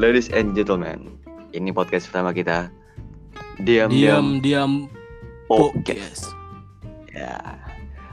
Ladies 0.00 0.32
and 0.32 0.56
gentlemen, 0.56 1.20
ini 1.52 1.76
podcast 1.76 2.08
pertama 2.08 2.32
kita. 2.32 2.72
Diam 3.60 3.92
Diam 3.92 4.40
diam 4.40 4.88
podcast. 5.44 6.32
Ya. 7.12 7.36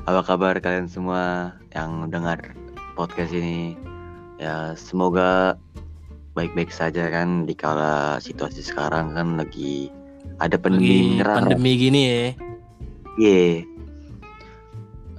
Apa 0.03 0.19
kabar 0.19 0.59
kalian 0.59 0.91
semua 0.91 1.55
yang 1.71 2.11
dengar 2.11 2.43
podcast 2.99 3.31
ini? 3.31 3.79
Ya, 4.35 4.75
semoga 4.75 5.55
baik-baik 6.35 6.75
saja 6.75 7.07
kan 7.07 7.47
di 7.47 7.55
kala 7.55 8.19
situasi 8.19 8.67
sekarang 8.67 9.15
kan 9.15 9.39
lagi 9.39 9.87
ada 10.43 10.59
pandemi 10.59 11.23
lagi 11.23 11.39
pandemi 11.39 11.71
gini 11.79 12.01
ya. 12.03 12.25
Iya. 13.15 13.63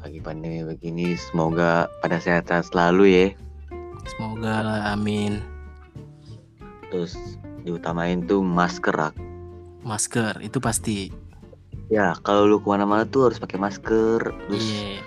Lagi 0.05 0.21
pandemi 0.21 0.61
begini, 0.69 1.16
semoga 1.16 1.89
pada 2.05 2.21
sehat 2.21 2.53
selalu 2.53 3.05
ya. 3.08 3.27
Semoga 4.05 4.61
lah 4.61 4.93
amin. 4.93 5.57
Terus 6.89 7.15
diutamain 7.63 8.25
tuh 8.25 8.41
masker 8.41 8.95
Rak. 8.95 9.15
Masker 9.85 10.41
itu 10.41 10.59
pasti. 10.59 11.13
Ya, 11.89 12.13
kalau 12.21 12.45
lu 12.45 12.61
ke 12.61 12.69
mana-mana 12.69 13.09
tuh 13.09 13.33
harus 13.33 13.41
pakai 13.41 13.57
masker. 13.57 14.21
Terus 14.21 14.67
Iya. 14.69 15.01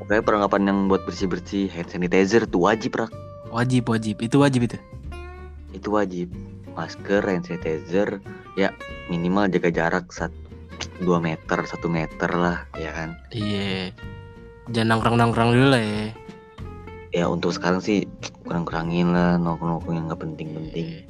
pokoknya 0.00 0.22
perlengkapan 0.24 0.62
yang 0.68 0.78
buat 0.88 1.02
bersih-bersih 1.08 1.72
hand 1.72 1.88
sanitizer 1.88 2.44
tuh 2.44 2.68
wajib 2.68 2.96
rak. 2.96 3.12
Wajib 3.50 3.88
wajib 3.90 4.16
itu 4.22 4.36
wajib 4.38 4.68
itu. 4.68 4.78
Itu 5.72 5.92
wajib. 5.96 6.30
Masker, 6.76 7.20
hand 7.26 7.44
sanitizer, 7.48 8.22
ya 8.54 8.70
minimal 9.10 9.50
jaga 9.50 9.68
jarak 9.74 10.06
satu 10.14 10.36
2 11.02 11.18
meter, 11.18 11.58
satu 11.66 11.90
meter 11.90 12.30
lah, 12.30 12.64
ya 12.78 12.94
kan. 12.94 13.18
Iya. 13.34 13.90
Jangan 14.70 14.96
nongkrong-nongkrong 14.96 15.50
dulu 15.50 15.68
lah 15.74 15.82
ya. 15.82 16.06
Ya 17.10 17.24
untuk 17.26 17.50
sekarang 17.50 17.82
sih 17.82 18.06
kurang-kurangin 18.46 19.10
lah 19.10 19.34
nongkrong-nongkrong 19.36 19.94
yang 19.98 20.06
nggak 20.06 20.22
penting-penting. 20.22 20.86
Iya. 20.94 21.09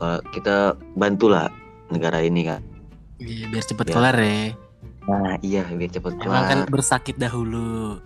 Soalnya 0.00 0.24
kita 0.32 0.56
bantulah 0.96 1.52
negara 1.92 2.24
ini 2.24 2.48
kan. 2.48 2.64
Iya, 3.20 3.52
biar 3.52 3.60
cepet 3.62 3.86
Ya. 3.86 3.92
kelar 3.92 4.16
ya. 4.16 4.56
Nah 5.04 5.36
iya 5.40 5.62
biar 5.68 5.92
cepet 5.92 6.12
Emang 6.24 6.44
kan 6.48 6.60
bersakit 6.66 7.20
dahulu. 7.20 8.00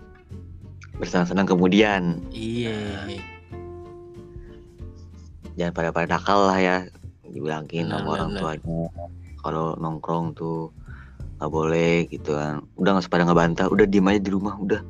Bersenang-senang 0.99 1.47
kemudian. 1.47 2.19
Iya. 2.29 3.07
jangan 5.55 5.71
pada 5.71 5.89
pada 5.95 6.07
nakal 6.11 6.51
lah 6.51 6.59
ya 6.59 6.77
dibilangin 7.23 7.87
Benar, 7.87 8.03
sama 8.03 8.09
orang 8.11 8.27
benar. 8.27 8.41
tuanya 8.59 8.83
kalau 9.39 9.71
nongkrong 9.79 10.35
tuh 10.35 10.67
nggak 11.39 11.47
boleh 11.47 12.11
gitu 12.11 12.35
kan 12.35 12.59
udah 12.75 12.91
nggak 12.91 13.03
usah 13.07 13.13
pada 13.15 13.23
ngebantah 13.23 13.71
udah 13.71 13.87
diem 13.87 14.03
aja 14.03 14.19
di 14.19 14.31
rumah 14.35 14.59
udah 14.59 14.83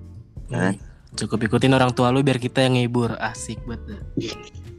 kan? 0.49 0.73
Cukup 1.13 1.37
ikutin 1.39 1.69
orang 1.69 1.93
tua 1.93 2.09
lu 2.09 2.25
biar 2.25 2.41
kita 2.41 2.65
yang 2.65 2.81
ngibur. 2.81 3.13
Asik 3.21 3.61
banget. 3.63 4.01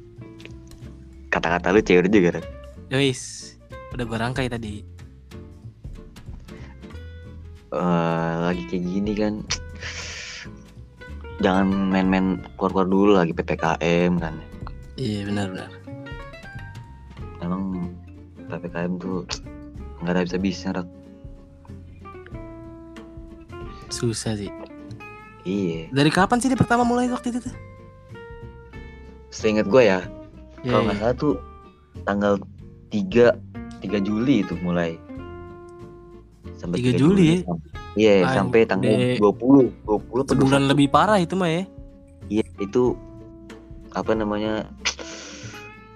kata-kata 1.37 1.71
lu 1.71 1.81
cewek 1.81 2.09
juga 2.09 2.41
kan 2.41 2.45
Yois, 2.89 3.55
udah 3.93 4.05
gua 4.05 4.19
rangkai 4.23 4.47
tadi. 4.47 4.81
Eh, 7.69 8.33
lagi 8.41 8.63
kayak 8.71 8.85
gini 8.87 9.13
kan 9.13 9.35
jangan 11.37 11.67
main-main 11.93 12.27
keluar-keluar 12.57 12.89
dulu 12.89 13.11
lagi 13.13 13.37
ppkm 13.37 14.13
kan 14.17 14.35
Iya 14.97 15.29
benar 15.29 15.47
benar. 15.53 15.71
emang 17.43 17.93
ppkm 18.49 18.93
tuh 18.97 19.29
nggak 20.01 20.13
ada 20.15 20.23
bisa-bisa 20.25 20.73
Rak. 20.73 20.89
Susah 23.87 24.35
sih. 24.35 24.49
iya 25.43 25.91
Dari 25.91 26.09
kapan 26.09 26.41
sih 26.41 26.49
dia 26.49 26.57
pertama 26.57 26.83
mulai 26.83 27.07
waktu 27.07 27.31
itu 27.31 27.41
tuh? 27.45 27.57
seingat 29.29 29.69
gue 29.69 29.83
ya 29.85 30.01
Iya, 30.67 30.71
kalau 30.75 30.83
iya. 30.83 30.87
nggak 30.91 30.99
salah 30.99 31.15
tuh 31.15 31.33
tanggal 32.03 32.33
3 32.91 33.27
3 33.79 33.99
Juli 34.03 34.43
itu 34.43 34.55
mulai 34.59 34.99
sampai 36.59 36.83
3 36.83 36.99
Juli 36.99 37.25
ya? 37.25 37.39
Sampai- 37.47 37.75
Iya, 37.97 38.15
Anjing. 38.21 38.37
sampai 38.37 38.61
tanggal 38.69 38.93
20 39.17 39.73
20 39.89 40.21
atau 40.21 40.33
Sebulan 40.37 40.63
21. 40.67 40.73
lebih 40.75 40.87
parah 40.93 41.17
itu 41.17 41.33
mah 41.33 41.49
ya. 41.49 41.65
Iya, 42.29 42.45
itu 42.61 42.93
apa 43.91 44.13
namanya? 44.13 44.69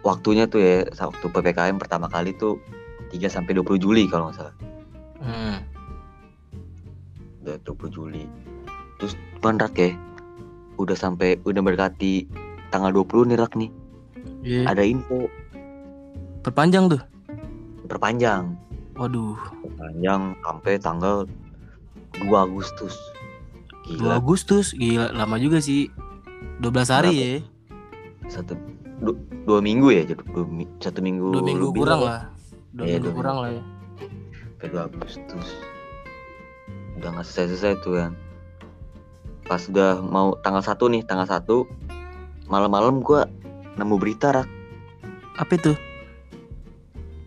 Waktunya 0.00 0.48
tuh 0.48 0.64
ya, 0.64 0.88
waktu 0.88 1.26
PPKM 1.28 1.76
pertama 1.76 2.09
kali 2.09 2.32
tuh 2.32 2.56
3 3.12 3.28
sampai 3.28 3.53
20 3.53 3.76
Juli 3.76 4.09
kalau 4.09 4.32
nggak 4.32 4.38
salah. 4.38 4.54
Hmm. 5.20 5.60
Udah 7.44 7.60
20 7.69 7.92
Juli. 7.92 8.25
Terus 8.97 9.12
bukan 9.36 9.60
rak 9.60 9.76
ya. 9.76 9.92
Udah 10.80 10.97
sampai 10.97 11.36
udah 11.44 11.60
mendekati 11.60 12.25
tanggal 12.72 12.97
20 12.97 13.28
nih 13.28 13.36
rak 13.36 13.60
nih. 13.60 13.69
Iya. 14.40 14.64
Ada 14.66 14.82
info 14.82 15.28
Perpanjang 16.40 16.88
tuh. 16.88 17.02
perpanjang. 17.84 18.54
Waduh, 18.94 19.34
Perpanjang 19.60 20.38
sampai 20.40 20.72
tanggal 20.76 21.26
2 22.16 22.30
Agustus. 22.38 22.94
2 23.84 23.98
Gila. 23.98 24.16
Agustus. 24.16 24.72
Gila, 24.72 25.10
lama 25.10 25.36
juga 25.36 25.58
sih. 25.58 25.90
12 26.58 26.86
hari 26.86 27.12
ya. 27.12 27.30
satu 28.28 28.54
du- 29.00 29.16
dua 29.42 29.58
minggu 29.58 29.90
ya 29.90 30.04
jadi 30.04 30.22
dua, 30.22 30.46
satu 30.78 31.00
minggu 31.00 31.32
2 31.32 31.42
minggu 31.42 31.66
lebih 31.66 31.82
kurang 31.82 32.00
lah 32.00 32.12
lah. 32.14 32.22
2 32.70 32.78
Iya, 32.78 32.94
minggu 32.94 33.02
dua 33.02 33.16
kurang 33.16 33.36
lah 33.36 33.50
ya. 33.50 33.62
sampai 34.38 34.66
dua 34.68 34.82
Agustus 34.86 35.48
udah 36.94 37.08
nggak 37.10 37.24
selesai 37.24 37.46
selesai 37.50 37.72
tuh 37.80 37.92
kan 37.96 38.12
pas 39.42 39.62
udah 39.64 39.98
mau 39.98 40.36
tanggal 40.38 40.62
satu 40.62 40.86
nih 40.86 41.02
tanggal 41.02 41.24
satu 41.24 41.64
malam-malam 42.46 43.00
gua 43.00 43.24
nemu 43.75 43.94
berita 43.97 44.32
rak 44.32 44.48
Apa 45.36 45.53
itu? 45.54 45.72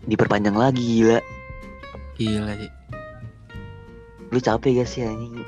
diperpanjang 0.04 0.52
lagi 0.52 0.82
gila 1.00 1.18
Gila 2.14 2.52
sih. 2.54 2.70
lu 4.28 4.38
capek 4.38 4.70
gak 4.76 4.88
sih 4.88 5.02
anjing 5.02 5.40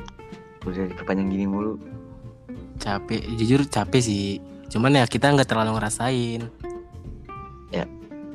udah 0.63 0.87
diperpanjang 0.89 1.29
gini 1.29 1.45
mulu 1.45 1.77
Capek, 2.77 3.19
jujur 3.35 3.67
capek 3.67 3.99
sih. 3.99 4.39
Cuman 4.69 4.95
ya 4.95 5.09
kita 5.09 5.33
nggak 5.33 5.49
terlalu 5.49 5.75
ngerasain. 5.75 6.45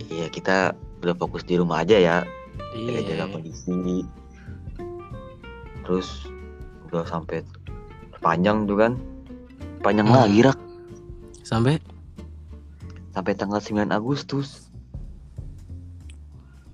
iya 0.02 0.28
kita 0.28 0.74
udah 1.00 1.16
fokus 1.16 1.46
di 1.46 1.56
rumah 1.56 1.86
aja 1.86 1.96
ya 1.96 2.18
jaga 2.74 3.00
jaga 3.06 3.16
Iya. 3.16 3.32
kondisi 3.32 4.04
terus 5.82 6.28
udah 6.86 7.06
sampai 7.06 7.46
panjang 8.20 8.66
tuh 8.66 8.76
kan 8.76 8.94
panjang 9.80 10.06
Hmm. 10.06 10.26
lagi 10.26 10.42
rak 10.42 10.58
Sampai 11.42 11.80
sampai 13.12 13.34
tanggal 13.36 13.60
9 13.60 13.92
Agustus 13.92 14.72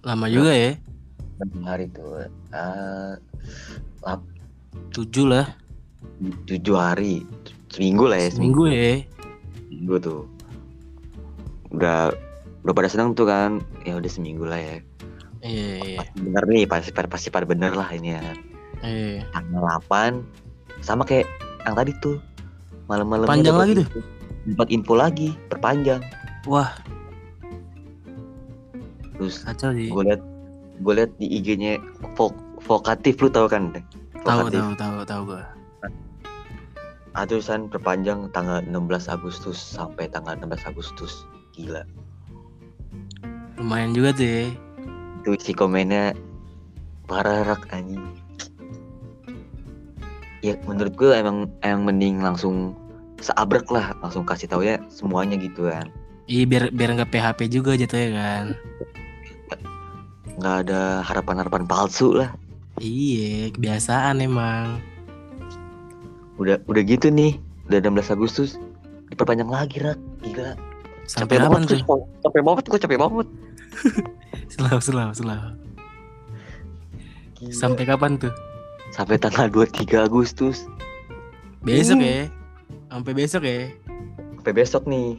lama 0.05 0.29
juga 0.31 0.53
ya. 0.53 0.71
hari 1.65 1.89
tuh 1.91 2.23
eh 2.23 3.13
tujuh 4.93 5.25
lah. 5.27 5.45
tujuh 6.49 6.73
hari 6.73 7.21
seminggu 7.69 8.09
lah 8.09 8.17
ya 8.17 8.29
Seminggu 8.33 8.63
ya. 8.71 9.03
seminggu 9.67 9.95
tuh 9.99 10.21
udah 11.69 12.09
udah 12.63 12.73
pada 12.73 12.89
seneng 12.89 13.13
tuh 13.13 13.27
kan 13.27 13.61
ya 13.83 13.99
udah 13.99 14.09
seminggu 14.09 14.47
lah 14.47 14.57
ya 14.57 14.77
Iya, 15.45 15.69
iya. 15.85 15.97
pasti 16.01 16.17
bener 16.25 16.43
nih 16.49 16.65
pasti 16.65 16.89
pasti 16.91 17.27
pada 17.29 17.45
bener 17.45 17.77
lah 17.77 17.89
ini 17.93 18.17
ya 18.17 18.21
Iya. 18.81 19.21
tanggal 19.33 19.61
8 19.89 20.21
sama 20.81 21.05
kayak 21.05 21.29
yang 21.65 21.75
tadi 21.77 21.91
tuh 22.01 22.17
malam-malam 22.87 23.27
Panjang 23.27 23.57
lagi 23.57 23.73
tuh? 23.83 23.87
dapat 24.47 24.67
info 24.71 24.93
lagi 24.95 25.35
perpanjang 25.51 25.99
Wah, 26.47 26.71
terus 29.19 29.43
kacau 29.43 29.75
sih. 29.75 29.91
gue 29.91 30.03
liat 30.07 30.23
gue 30.79 30.93
liat 30.95 31.11
di 31.19 31.27
IG-nya 31.27 31.75
Vok 32.15 32.31
vokatif 32.63 33.19
lu 33.19 33.27
tau 33.27 33.51
kan 33.51 33.75
Tahu 34.23 34.47
tahu 34.47 34.71
tahu 34.79 34.97
tahu 35.03 35.21
gua. 35.27 35.43
Ah, 37.17 37.27
tulisan 37.27 37.67
perpanjang 37.67 38.31
tanggal 38.31 38.63
16 38.63 39.11
Agustus 39.11 39.59
sampai 39.59 40.07
tanggal 40.07 40.39
16 40.39 40.69
Agustus. 40.71 41.27
Gila. 41.51 41.83
Lumayan 43.59 43.91
juga 43.91 44.15
tuh 44.15 44.27
ya. 44.27 44.43
Itu 45.19 45.29
isi 45.35 45.51
komennya 45.51 46.15
parah 47.11 47.43
rak 47.43 47.67
anjing. 47.75 48.07
Ya 50.45 50.55
menurut 50.63 50.95
gue 50.95 51.11
emang 51.11 51.51
emang 51.65 51.91
mending 51.91 52.23
langsung 52.23 52.71
seabrek 53.19 53.67
lah 53.67 53.97
langsung 53.99 54.23
kasih 54.23 54.47
tau 54.47 54.61
ya 54.61 54.77
semuanya 54.87 55.35
gitu 55.35 55.67
kan 55.67 55.89
Iya 56.27 56.43
biar 56.45 56.63
biar 56.69 56.89
nggak 56.93 57.09
PHP 57.09 57.39
juga 57.49 57.71
jatuhnya 57.73 58.09
kan. 58.13 58.45
nggak 60.37 60.55
ada 60.63 60.81
harapan-harapan 61.01 61.65
palsu 61.65 62.13
lah 62.13 62.29
Iya, 62.77 63.49
kebiasaan 63.49 64.21
emang. 64.21 64.77
udah 66.37 66.61
udah 66.63 66.83
gitu 66.83 67.09
nih 67.09 67.41
udah 67.65 67.81
16 67.81 68.13
Agustus 68.13 68.61
diperpanjang 69.09 69.49
lagi 69.49 69.81
rak 69.81 69.97
gila 70.21 70.53
Sampai 71.03 71.41
kapan 71.41 71.65
tuh? 71.65 71.81
capek 72.21 72.41
banget 72.43 72.63
gue 72.67 72.77
capek 72.77 72.99
banget 72.99 73.27
Selalu 74.53 74.79
selalu 74.79 75.11
selalu. 75.13 75.49
Gila. 77.35 77.53
Sampai 77.53 77.83
kapan 77.83 78.11
tuh? 78.17 78.33
sampai 78.87 79.17
tanggal 79.17 79.49
23 79.49 79.83
Agustus 79.99 80.69
Besok 81.59 81.97
Hmm. 81.97 82.05
ya. 82.05 82.19
Sampai 82.87 83.11
besok 83.13 83.41
ya. 83.41 83.73
sampai 84.37 84.53
besok 84.53 84.83
nih 84.85 85.17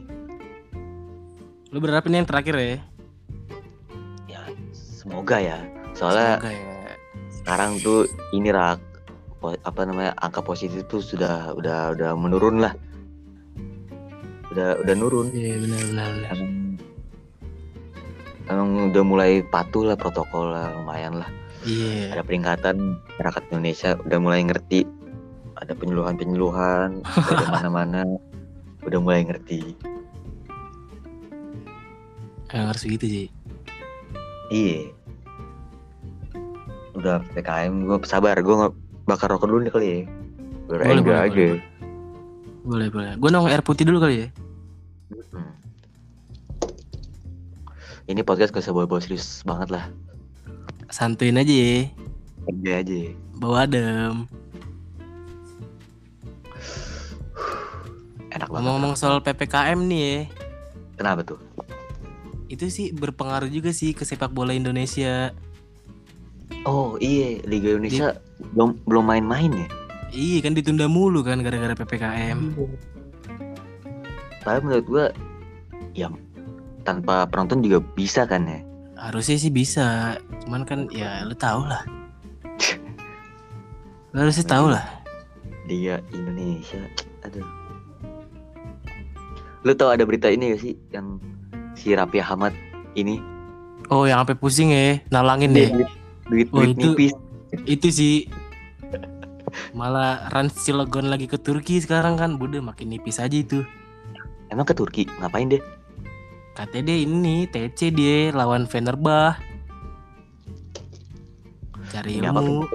Lu 1.69 1.77
berharap 1.77 2.09
ini 2.09 2.21
yang 2.21 2.29
terakhir 2.29 2.55
ya? 2.57 2.77
Ya 4.25 4.41
semoga 4.73 5.37
ya. 5.37 5.59
Soalnya 5.93 6.41
Semoga 6.41 6.51
ya. 6.53 6.93
sekarang 7.29 7.71
tuh 7.85 8.09
ini 8.33 8.49
rak 8.49 8.81
apa 9.39 9.81
namanya 9.87 10.11
angka 10.19 10.41
positif 10.43 10.83
tuh 10.89 10.99
sudah 10.99 11.53
udah 11.53 11.93
udah 11.93 12.11
menurun 12.17 12.65
lah. 12.65 12.73
Udah 14.49 14.81
udah 14.81 14.93
nurun. 14.97 15.29
Iya 15.29 15.61
benar 15.61 15.81
benar 15.93 16.09
benar. 16.09 16.29
Emang, 16.33 16.51
emang 18.49 18.69
udah 18.89 19.03
mulai 19.05 19.31
patuh 19.45 19.93
lah 19.93 19.95
protokol 19.95 20.49
lah 20.49 20.73
lumayan 20.73 21.21
lah. 21.21 21.29
Iya. 21.69 22.17
Ada 22.17 22.23
peringatan 22.25 22.97
masyarakat 23.13 23.43
Indonesia 23.53 23.89
udah 24.09 24.17
mulai 24.17 24.41
ngerti. 24.41 24.89
Ada 25.59 25.77
penyuluhan-penyuluhan 25.77 27.03
dari 27.29 27.45
mana-mana 27.45 28.01
udah 28.81 28.99
mulai 28.99 29.21
ngerti. 29.27 29.77
Yang 32.49 32.65
harus 32.65 32.83
gitu 32.85 33.05
sih. 33.05 33.27
Iya. 34.49 34.79
Udah 36.97 37.21
PKM 37.37 37.85
gue 37.85 37.97
sabar 38.03 38.35
gue 38.35 38.55
nggak 38.55 38.73
bakar 39.05 39.29
rokok 39.31 39.47
dulu 39.47 39.61
nih 39.63 39.73
kali 39.73 39.87
ya. 39.87 39.99
Biar 40.69 40.79
Boleh, 40.85 41.01
boleh, 41.01 41.19
aja. 41.21 41.29
boleh. 41.33 41.59
Boleh 42.65 42.87
boleh. 42.89 43.11
Gue 43.17 43.29
nong 43.29 43.47
air 43.49 43.61
putih 43.61 43.85
dulu 43.85 44.01
kali 44.01 44.25
ya. 44.25 44.27
Hmm. 45.33 45.53
Ini 48.09 48.25
podcast 48.25 48.49
gak 48.49 48.65
usah 48.65 48.73
bawa-bawa 48.73 49.01
serius 49.01 49.45
banget 49.45 49.69
lah. 49.69 49.85
Santuin 50.89 51.37
aja 51.37 51.53
ya. 51.53 51.85
Enjoy 52.49 52.73
aja. 52.73 52.99
Bawa 53.37 53.69
adem. 53.69 54.25
Enak 58.29 58.49
banget. 58.49 58.61
Ngomong-ngomong 58.65 58.93
soal 58.97 59.21
PPKM 59.21 59.79
nih 59.85 60.01
ya. 60.01 60.17
Kenapa 60.97 61.21
tuh? 61.21 61.37
Itu 62.49 62.65
sih 62.73 62.89
berpengaruh 62.91 63.47
juga 63.53 63.69
sih 63.69 63.93
ke 63.93 64.01
sepak 64.01 64.33
bola 64.33 64.57
Indonesia. 64.57 65.31
Oh 66.65 66.97
iya, 66.97 67.37
Liga 67.45 67.77
Indonesia 67.77 68.17
belum 68.57 68.81
belum 68.89 69.05
main-main 69.05 69.53
ya. 69.53 69.67
Iya 70.09 70.41
kan 70.41 70.57
ditunda 70.57 70.89
mulu 70.89 71.21
kan 71.21 71.45
gara-gara 71.45 71.77
PPKM. 71.77 72.57
Tapi 74.41 74.59
menurut 74.65 74.85
gua 74.89 75.05
ya 75.93 76.09
tanpa 76.81 77.29
penonton 77.29 77.61
juga 77.61 77.85
bisa 77.93 78.25
kan 78.25 78.49
ya. 78.49 78.59
Harusnya 78.97 79.37
sih 79.37 79.53
bisa. 79.53 80.17
Cuman 80.41 80.65
kan 80.65 80.89
ya 80.89 81.21
lu 81.21 81.37
tau 81.37 81.61
lah. 81.63 81.85
Lu 84.17 84.25
harusnya 84.25 84.49
tau 84.49 84.73
lah. 84.73 84.81
Liga 85.69 86.01
Indonesia. 86.09 86.81
Aduh. 87.21 87.45
Lu 89.61 89.71
tau 89.77 89.93
ada 89.93 90.01
berita 90.01 90.33
ini 90.33 90.57
gak 90.57 90.61
sih 90.65 90.73
yang 90.89 91.21
si 91.79 91.91
Raffi 91.91 92.19
Ahmad 92.19 92.51
ini 92.93 93.17
Oh 93.87 94.03
yang 94.03 94.21
sampai 94.21 94.35
pusing 94.35 94.69
ya, 94.69 95.01
nalangin 95.09 95.49
deh. 95.49 95.71
duit 95.71 95.89
duit, 96.27 96.47
Oh, 96.51 96.61
duit 96.61 96.75
itu- 96.75 96.93
nipis 96.93 97.13
Itu 97.65 97.87
sih 97.89 98.29
malah 99.71 100.29
Rans 100.29 100.53
Cilegon 100.59 101.07
lagi 101.07 101.25
ke 101.25 101.35
Turki 101.35 101.79
sekarang 101.79 102.13
kan, 102.15 102.35
bude 102.35 102.59
makin 102.59 102.89
nipis 102.89 103.17
aja 103.17 103.33
itu. 103.33 103.65
emang 104.47 104.61
ke 104.63 104.73
Turki 104.73 105.09
ngapain 105.15 105.47
deh 105.47 105.61
Katanya 106.51 106.91
dia 106.91 106.97
ini 107.01 107.35
TC 107.45 107.89
dia 107.89 108.29
lawan 108.29 108.65
Fenerbah. 108.65 109.39
Cari 111.89 112.19
ini 112.19 112.27
apa 112.27 112.37
ilmu. 112.37 112.67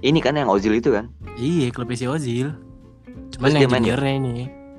ini 0.00 0.18
kan 0.20 0.36
yang 0.36 0.46
Ozil 0.46 0.74
itu 0.74 0.92
kan 0.92 1.08
Iya, 1.34 1.68
klubnya 1.68 1.96
si 1.96 2.06
Ozil. 2.06 2.48
Cuman 3.28 3.48
Terus 3.50 3.54
yang 3.56 3.62
ya? 3.66 3.74
juniornya 3.74 4.12
ini. 4.14 4.34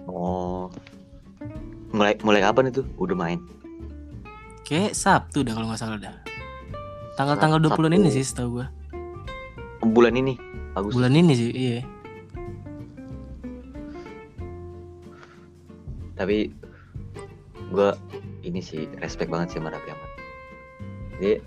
oh 0.08 0.72
mulai 1.98 2.14
mulai 2.22 2.42
kapan 2.46 2.70
itu 2.70 2.86
udah 3.02 3.18
main 3.18 3.42
Kayak 4.68 4.94
Sabtu 5.00 5.48
dah 5.48 5.56
kalau 5.56 5.72
nggak 5.72 5.80
salah 5.80 5.96
dah. 5.96 6.12
Tanggal-tanggal 7.16 7.64
Sabtu. 7.64 7.88
20 7.88 7.98
ini 8.04 8.10
sih 8.12 8.24
setahu 8.28 8.60
gua. 8.60 8.68
bulan 9.80 10.20
ini 10.20 10.36
bagus 10.76 10.92
Bulan 10.92 11.16
ini 11.16 11.32
sih, 11.32 11.50
iya. 11.56 11.80
tapi 16.18 16.50
gua 17.70 17.94
ini 18.42 18.60
sih 18.60 18.90
respect 19.00 19.30
banget 19.30 19.54
sih 19.56 19.58
sama 19.62 19.70
Raffi 19.72 19.94
Ahmad 19.94 20.12
dia 21.22 21.42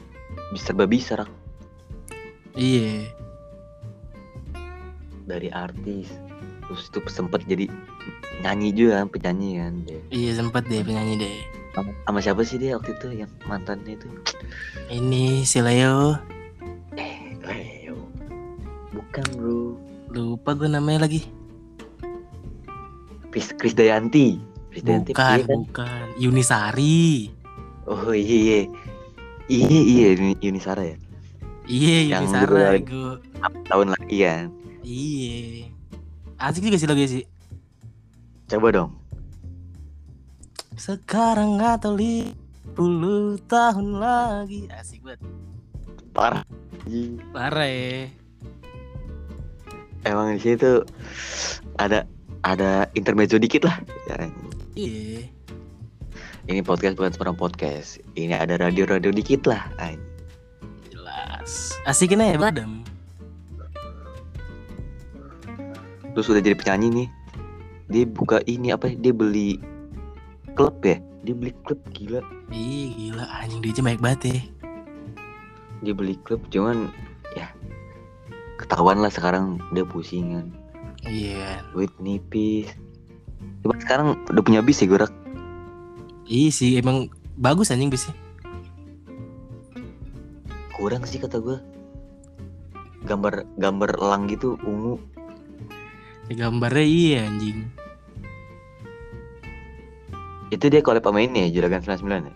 bisa 0.55 0.70
serba 0.70 0.87
bisa 0.87 1.19
Rak. 1.19 1.31
Iya. 2.58 3.06
dari 5.31 5.47
artis 5.47 6.11
terus 6.70 6.87
itu 6.87 6.99
sempet 7.11 7.43
jadi 7.44 7.67
nyanyi 8.40 8.70
juga 8.70 8.93
kan 8.96 9.08
penyanyi 9.08 9.58
kan 9.58 9.72
dia 9.82 9.99
Iya 10.08 10.31
sempat 10.37 10.62
deh 10.64 10.81
penyanyi 10.81 11.19
deh. 11.19 11.34
sama, 11.70 11.90
sama 12.00 12.19
siapa 12.20 12.40
sih 12.40 12.56
dia 12.56 12.75
waktu 12.75 12.94
itu 12.94 13.06
yang 13.17 13.31
mantannya 13.44 13.94
itu 13.94 14.06
Ini 14.88 15.43
si 15.43 15.58
Leo. 15.58 16.14
eh 16.94 17.34
Leo 17.40 18.06
bukan 18.90 19.26
bro 19.32 19.75
Lupa 20.08 20.50
gue 20.52 20.67
namanya 20.67 21.05
lagi. 21.05 21.22
Chris 23.28 23.55
Chris 23.55 23.70
Dayanti 23.73 24.43
Chris 24.69 24.82
Dayanti 24.82 25.11
Bukan, 25.11 25.38
kan? 25.40 25.58
bukan. 25.62 26.05
Yunisari. 26.16 27.31
oh 27.84 28.11
iya 28.11 28.38
iya 28.38 28.61
iya 29.49 29.66
iya 29.81 30.08
Yuni- 30.12 30.40
Yunisara 30.40 30.82
ya 30.84 30.96
Iya, 31.66 31.99
Yang 32.08 32.25
Yunisara 32.25 32.46
dua- 32.49 32.78
gue. 32.81 33.14
tahun 33.69 33.88
lagi 33.93 34.16
kan 34.20 34.44
Iya. 34.81 35.70
Asik 36.40 36.64
juga 36.64 36.81
sih 36.81 36.88
lagu 36.88 37.04
sih. 37.04 37.25
coba 38.48 38.69
dong 38.72 38.90
Sekarang 40.81 41.60
atau 41.60 41.92
li 41.92 42.32
puluh 42.72 43.37
tahun 43.44 44.00
lagi. 44.00 44.64
Asik 44.72 45.04
banget. 45.04 45.20
parah. 46.16 46.44
Parah 47.31 47.69
ya. 47.69 48.08
emang 50.08 50.32
di 50.32 50.40
situ 50.40 50.81
ada 51.76 52.08
ada 52.40 52.88
intermezzo 52.96 53.37
dikit 53.37 53.69
lah 53.69 53.76
ya. 54.08 54.16
Iya. 54.72 55.28
ini 56.48 56.64
podcast 56.64 56.96
bukan 56.96 57.12
seorang 57.12 57.37
podcast 57.37 58.00
ini 58.16 58.32
ada 58.32 58.56
radio-radio 58.56 59.12
dikit 59.12 59.44
lah. 59.44 59.69
Jelas. 60.88 61.76
Asikin 61.84 62.25
aja 62.25 62.40
Badam. 62.40 62.81
Terus 66.14 66.26
udah 66.31 66.43
jadi 66.43 66.57
penyanyi 66.59 66.88
nih 66.90 67.09
dia 67.90 68.05
buka 68.07 68.38
ini 68.47 68.71
apa 68.71 68.90
ya, 68.90 68.95
dia 68.99 69.12
beli 69.14 69.59
klub 70.55 70.79
ya 70.83 70.99
dia 71.23 71.35
beli 71.37 71.52
klub 71.67 71.81
gila 71.93 72.21
Ih 72.50 72.90
gila 72.99 73.25
anjing 73.31 73.62
duitnya 73.62 73.85
banyak 73.87 74.02
banget 74.02 74.21
ya. 74.26 74.40
dia 75.81 75.95
beli 75.95 76.14
klub 76.26 76.43
cuman 76.50 76.90
ya 77.38 77.47
ketahuan 78.59 78.99
lah 79.00 79.11
sekarang 79.12 79.59
dia 79.71 79.87
pusingan 79.87 80.50
Iya. 81.00 81.64
duit 81.73 81.88
nipis 81.97 82.69
Coba 83.64 83.76
sekarang 83.81 84.21
udah 84.29 84.43
punya 84.45 84.61
bis 84.61 84.81
ya 84.81 84.88
gue 84.88 85.00
Rak? 85.00 85.12
Iya 86.29 86.50
sih 86.52 86.76
emang 86.76 87.09
bagus 87.40 87.73
anjing 87.73 87.88
bisnya. 87.93 88.12
kurang 90.76 91.05
sih 91.05 91.21
kata 91.21 91.45
gue 91.45 91.61
gambar 93.05 93.45
gambar 93.61 94.00
elang 94.00 94.25
gitu 94.33 94.57
ungu 94.64 94.97
Ya, 96.30 96.46
gambarnya 96.46 96.87
iya 96.87 97.26
anjing. 97.26 97.66
itu 100.50 100.66
dia 100.66 100.82
collab 100.82 101.02
sama 101.02 101.22
ini 101.22 101.46
ya 101.46 101.62
Juragan 101.62 101.78
99 101.78 102.26
ya 102.26 102.34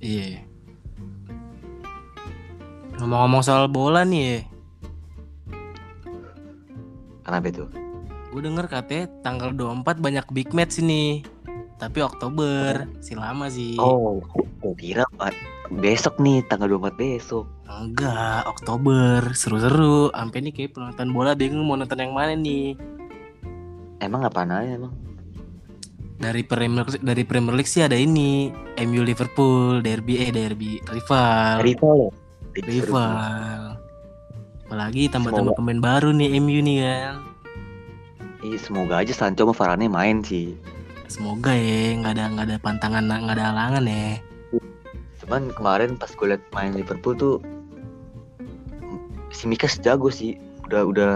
Iya. 0.00 0.42
Ngomong-ngomong 2.98 3.42
soal 3.42 3.66
bola 3.66 4.02
nih 4.02 4.22
ya. 4.22 4.38
kenapa 7.22 7.46
itu 7.48 7.64
Gue 8.28 8.42
denger 8.42 8.66
katanya 8.66 9.06
tanggal 9.22 9.54
24 9.54 10.02
banyak 10.02 10.26
big 10.34 10.50
match 10.50 10.82
ini. 10.82 11.22
Tapi 11.78 12.02
Oktober, 12.02 12.90
si 12.98 13.14
lama 13.14 13.46
sih. 13.46 13.78
oh 13.78 14.18
gue 14.58 14.74
kira 14.74 15.06
besok 15.70 16.18
nih 16.18 16.42
tanggal 16.50 16.66
24 16.66 16.98
besok 16.98 17.46
Enggak, 17.64 18.50
Oktober. 18.50 19.30
Seru-seru. 19.30 20.10
Sampai 20.10 20.42
nih 20.42 20.50
kayak 20.50 20.74
penonton 20.74 21.14
bola 21.14 21.34
bingung 21.34 21.62
mau 21.62 21.78
nonton 21.78 21.94
yang 21.96 22.10
mana 22.10 22.34
nih. 22.34 22.74
Emang 24.06 24.22
apaan 24.24 24.52
aja 24.52 24.76
emang 24.76 24.94
Dari 26.14 26.46
Premier 26.46 26.86
dari 27.02 27.26
Premier 27.26 27.58
League 27.58 27.68
sih 27.68 27.82
ada 27.82 27.98
ini, 27.98 28.48
MU 28.86 29.02
Liverpool, 29.02 29.82
derby 29.82 30.22
eh 30.22 30.30
derby 30.30 30.78
rival. 30.88 31.58
rival 31.60 31.96
ya 32.06 32.10
Rival. 32.62 33.82
Apalagi 34.64 35.10
tambah-tambah 35.10 35.58
pemain 35.58 35.82
baru 35.82 36.14
nih 36.14 36.38
MU 36.38 36.62
nih 36.62 36.78
kan. 36.86 37.16
Iya 38.46 38.58
semoga 38.62 39.02
aja 39.02 39.10
Sancho 39.10 39.48
sama 39.48 39.56
Varane 39.56 39.88
main 39.88 40.20
sih 40.20 40.52
Semoga 41.08 41.56
ya 41.56 41.96
nggak 41.96 42.12
ada 42.16 42.24
nggak 42.32 42.46
ada 42.48 42.56
pantangan 42.60 43.04
nggak 43.08 43.36
ada 43.40 43.44
halangan 43.52 43.84
ya. 43.88 44.20
Cuman 45.24 45.52
kemarin 45.56 45.96
pas 45.96 46.12
gue 46.12 46.26
liat 46.28 46.44
main 46.52 46.72
Liverpool 46.76 47.16
tuh 47.16 47.34
si 49.32 49.48
Mikas 49.48 49.80
jago 49.80 50.12
sih. 50.12 50.36
Udah 50.68 50.82
udah 50.84 51.12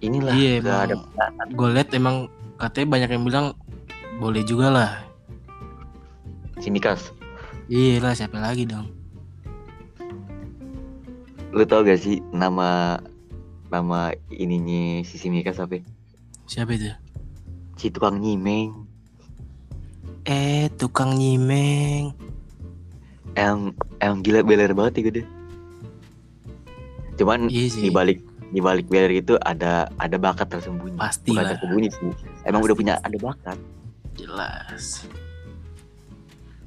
inilah 0.00 0.32
Iya, 0.32 0.60
udah 0.60 0.76
emang. 0.86 1.02
ada 1.38 1.44
Gue 1.50 1.68
liat 1.72 1.88
emang 1.92 2.16
katanya 2.56 2.86
banyak 2.90 3.10
yang 3.12 3.24
bilang 3.24 3.46
boleh 4.16 4.42
juga 4.42 4.68
lah. 4.68 4.90
Simikas. 6.58 7.12
Iya 7.66 8.00
lah, 8.00 8.12
siapa 8.12 8.38
lagi 8.38 8.64
dong? 8.64 8.88
Lu 11.52 11.64
tau 11.64 11.80
gak 11.80 11.98
sih 11.98 12.20
nama 12.30 13.00
nama 13.68 14.10
ininya 14.30 15.00
si 15.02 15.16
Simikas 15.16 15.56
apa? 15.56 15.80
Siapa 16.44 16.76
itu? 16.76 16.92
Si 17.76 17.88
tukang 17.88 18.20
nyimeng. 18.20 18.72
Eh, 20.24 20.66
tukang 20.74 21.14
nyimeng. 21.14 22.10
Emang 23.36 23.72
emang 24.00 24.20
gila 24.20 24.40
beler 24.40 24.72
banget 24.72 24.92
ya 24.96 25.02
gede. 25.06 25.22
Cuman 27.16 27.48
Iya 27.48 27.66
sih. 27.68 27.82
di 27.84 27.90
balik 27.90 28.25
di 28.56 28.64
balik 28.64 28.88
beler 28.88 29.20
itu 29.20 29.36
ada 29.44 29.84
ada 30.00 30.16
bakat 30.16 30.48
tersembunyi. 30.48 30.96
Pasti 30.96 31.28
Bukan 31.28 31.44
lah. 31.44 31.50
tersembunyi 31.52 31.88
sih. 31.92 32.08
Emang 32.40 32.64
Pasti. 32.64 32.68
udah 32.72 32.74
punya 32.74 32.94
ada 33.04 33.16
bakat. 33.20 33.58
Jelas. 34.16 34.84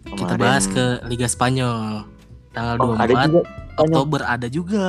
Kita 0.05 0.13
Kemarin- 0.13 0.38
bahas 0.38 0.65
ke 0.69 0.86
Liga 1.10 1.25
Spanyol. 1.25 2.05
Tanggal 2.53 2.75
Oh, 2.77 2.93
24 2.93 3.01
ada 3.01 3.25
juga. 3.25 3.41
Oktober 3.74 4.22
ada 4.22 4.48
juga. 4.48 4.86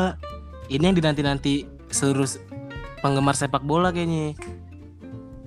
Ini 0.68 0.82
yang 0.82 0.96
dinanti-nanti 0.96 1.54
seluruh 1.88 2.28
penggemar 3.00 3.32
sepak 3.32 3.64
bola 3.64 3.88
kayaknya. 3.90 4.36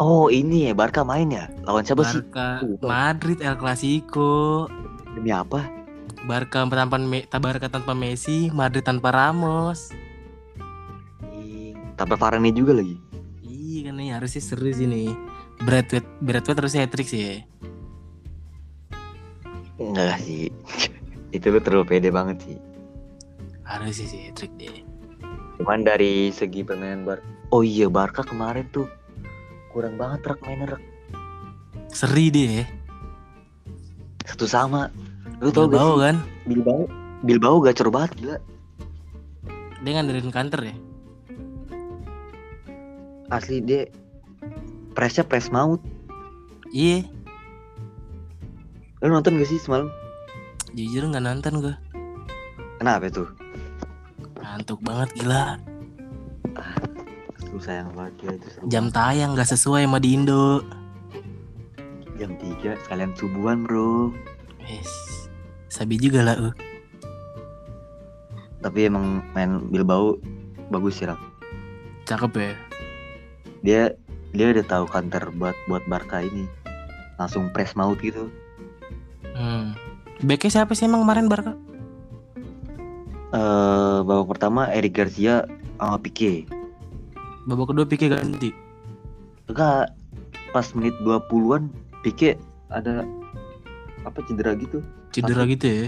Oh 0.01 0.25
ini 0.27 0.65
ya 0.65 0.73
Barca 0.73 1.05
main 1.05 1.29
ya 1.29 1.53
lawan 1.63 1.85
siapa 1.85 2.01
sih? 2.03 2.17
Barca 2.25 2.65
Lupa. 2.65 2.85
Madrid 2.89 3.37
El 3.39 3.55
Clasico. 3.55 4.65
Demi 5.13 5.29
apa? 5.29 5.69
Barca 6.25 6.65
tanpa 6.65 6.97
Barca 7.37 7.67
tanpa 7.69 7.93
Messi, 7.93 8.49
Madrid 8.49 8.81
tanpa 8.81 9.13
Ramos. 9.13 9.93
Tanpa 12.03 12.19
Varane 12.19 12.51
juga 12.51 12.75
lagi. 12.75 12.99
Iya 13.47 13.87
kan 13.87 13.95
nih 13.95 14.11
harusnya 14.11 14.43
seru 14.43 14.67
sih 14.75 14.83
nih. 14.83 15.15
Bradway 15.63 16.03
Bradway 16.19 16.51
harusnya 16.59 16.83
hat-trick 16.83 17.07
sih. 17.07 17.23
ya. 17.23 17.35
Enggak 19.79 20.19
sih. 20.19 20.51
itu 21.35 21.47
lu 21.47 21.63
terlalu 21.63 21.87
pede 21.87 22.11
banget 22.11 22.43
sih. 22.43 22.59
Harusnya 23.63 24.03
sih 24.11 24.19
hat-trick 24.27 24.51
deh. 24.59 24.83
Cuman 25.63 25.87
dari 25.87 26.27
segi 26.35 26.59
permainan 26.67 27.07
Bar 27.07 27.23
Oh 27.55 27.63
iya 27.63 27.87
Barca 27.87 28.19
kemarin 28.19 28.67
tuh 28.75 28.91
kurang 29.71 29.95
banget 29.95 30.27
rak 30.27 30.43
mainnya 30.43 30.75
rak. 30.75 30.83
Seri 31.87 32.27
deh. 32.35 32.67
Satu 34.27 34.43
sama. 34.43 34.91
Lu 35.39 35.55
tau 35.55 35.71
gak 35.71 35.79
Bilbao 35.79 35.95
sih? 35.95 35.99
kan? 36.03 36.15
Bilbao 36.51 36.79
Bilbao 37.23 37.55
gacor 37.63 37.87
banget 37.87 38.11
gila. 38.19 38.37
Dia 39.87 39.91
ngandelin 39.95 40.27
kanter 40.35 40.67
ya. 40.67 40.75
Asli 43.31 43.63
dia 43.63 43.87
Presnya 44.93 45.25
press 45.25 45.49
maut. 45.49 45.81
Iya, 46.73 47.05
Lu 49.03 49.11
nonton 49.11 49.35
gak 49.35 49.51
sih 49.51 49.59
semalam? 49.59 49.91
jujur 50.73 51.05
nggak 51.05 51.21
nonton 51.21 51.53
gue. 51.61 51.75
Kenapa 52.81 53.05
tuh? 53.13 53.29
Ngantuk 54.41 54.81
banget 54.81 55.09
gila. 55.21 55.61
Lu 57.53 57.61
sayang 57.61 57.93
banget 57.93 58.41
itu 58.41 58.47
seru 58.49 58.65
Jam 58.71 58.89
tayang 58.89 59.37
nggak 59.37 59.53
sesuai 59.53 59.85
sama 59.85 60.01
di 60.01 60.17
Indo. 60.17 60.65
jam 62.17 62.37
3 62.37 62.77
sekalian 62.85 63.11
subuhan 63.17 63.65
bro. 63.65 64.13
Yes. 64.65 64.89
Sabi 65.69 65.97
juga 65.99 66.23
lah. 66.23 66.49
Uh. 66.49 66.53
Tapi 68.63 68.87
emang 68.87 69.19
main 69.35 69.67
Bilbao 69.67 70.17
bagus 70.71 71.01
sih 71.01 71.09
rak. 71.09 71.19
Cakep 72.07 72.31
ya. 72.37 72.53
Dia 73.63 73.95
dia 74.35 74.45
udah 74.51 74.65
tahu 74.67 74.85
counter 74.91 75.23
buat 75.33 75.55
buat 75.65 75.83
Barca 75.87 76.19
ini. 76.19 76.45
Langsung 77.17 77.49
press 77.55 77.73
maut 77.73 77.97
gitu. 78.03 78.27
Hmm. 79.33 79.73
Backnya 80.21 80.61
siapa 80.61 80.75
sih 80.77 80.85
emang 80.85 81.07
kemarin 81.07 81.31
Barca? 81.31 81.55
eh 83.33 83.97
babak 84.05 84.37
pertama 84.37 84.69
Eric 84.69 84.93
Garcia 84.93 85.49
sama 85.81 85.97
Pique. 85.97 86.45
Babak 87.49 87.73
kedua 87.73 87.85
Pique 87.89 88.05
ganti. 88.05 88.53
Enggak 89.49 89.89
pas 90.53 90.67
menit 90.77 90.93
20-an 91.01 91.65
Pique 92.05 92.37
ada 92.69 93.01
apa 94.05 94.19
cedera 94.29 94.53
gitu. 94.53 94.85
Cedera 95.09 95.49
gitu 95.49 95.65
ya. 95.65 95.87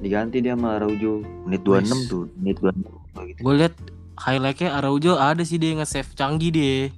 Diganti 0.00 0.40
dia 0.40 0.54
sama 0.56 0.78
Araujo 0.80 1.20
menit 1.44 1.60
26 1.66 1.90
Wis. 1.92 2.08
tuh, 2.08 2.24
menit 2.40 2.56
26 2.62 3.30
gitu. 3.34 3.40
Gue 3.44 3.54
liat 3.58 3.74
highlightnya 4.18 4.74
Araujo 4.74 5.14
ada 5.14 5.46
sih 5.46 5.56
dia 5.56 5.78
nge-save 5.78 6.10
canggih 6.18 6.50
dia. 6.50 6.90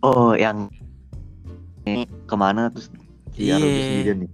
Oh, 0.00 0.32
yang 0.32 0.72
ini 1.84 2.08
ke 2.24 2.34
mana 2.36 2.72
terus 2.72 2.88
si 3.36 3.52
Araujo 3.52 3.68
Iya. 3.68 3.84
sendirian 3.84 4.18
nih. 4.24 4.30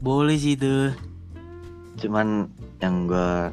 Boleh 0.00 0.36
sih 0.40 0.56
itu. 0.56 0.96
Cuman 2.00 2.48
yang 2.80 3.06
gua 3.06 3.52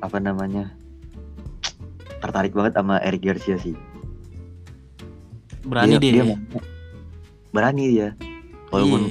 apa 0.00 0.18
namanya 0.22 0.70
tertarik 2.22 2.54
banget 2.54 2.78
sama 2.78 3.02
Eric 3.02 3.26
Garcia 3.26 3.58
sih. 3.58 3.74
Berani 5.66 5.98
dia, 5.98 6.22
deh. 6.22 6.22
dia 6.22 6.38
berani 7.50 7.84
dia. 7.90 8.08
Walaupun 8.70 9.02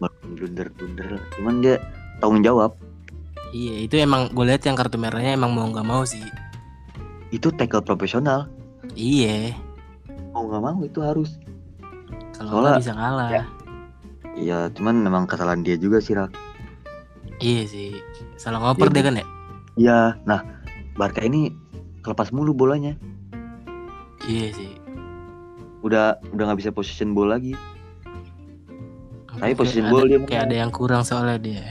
walaupun 0.00 0.28
blunder-blunder. 0.40 1.20
Cuman 1.36 1.54
dia 1.60 1.76
tanggung 2.18 2.40
jawab. 2.40 2.72
Iya, 3.54 3.88
itu 3.88 3.94
emang 4.00 4.32
gue 4.34 4.44
lihat 4.44 4.66
yang 4.66 4.76
kartu 4.76 4.98
merahnya 4.98 5.38
emang 5.38 5.54
mau 5.54 5.68
nggak 5.70 5.86
mau 5.86 6.02
sih. 6.02 6.20
Itu 7.28 7.50
tackle 7.50 7.82
profesional. 7.82 8.46
Iya, 8.92 9.52
Mau 10.30 10.46
nggak 10.46 10.62
mau 10.62 10.78
itu 10.80 11.00
harus. 11.00 11.40
kalau 12.32 12.60
nggak 12.62 12.80
bisa 12.80 12.92
kalah. 12.92 13.28
ya. 13.30 13.44
Iya, 14.36 14.58
cuman 14.70 15.00
memang 15.00 15.24
kesalahan 15.24 15.60
dia 15.60 15.74
juga 15.74 15.96
sih, 15.96 16.12
Rak. 16.12 16.28
Iya 17.38 17.64
sih. 17.64 17.96
Salah 18.36 18.60
ngoper 18.60 18.88
Iya, 18.88 18.94
dia 18.94 19.02
kan 19.02 19.14
ya? 19.14 19.26
Iya, 19.76 19.98
nah 20.22 20.40
Barca 20.94 21.20
ini 21.20 21.48
kelepas 22.00 22.28
mulu 22.30 22.52
bolanya. 22.52 22.92
Iya 24.22 24.52
sih. 24.52 24.72
Udah 25.80 26.20
udah 26.30 26.44
nggak 26.46 26.60
bisa 26.60 26.70
position 26.70 27.12
ball 27.12 27.28
lagi. 27.28 27.56
Tapi 29.26 29.40
Kayak 29.42 29.56
position 29.56 29.84
ada- 29.84 29.92
ball 29.92 30.04
dia 30.04 30.18
kayak 30.22 30.42
ada 30.46 30.56
yang 30.58 30.70
kurang 30.70 31.02
soalnya 31.02 31.36
dia. 31.38 31.64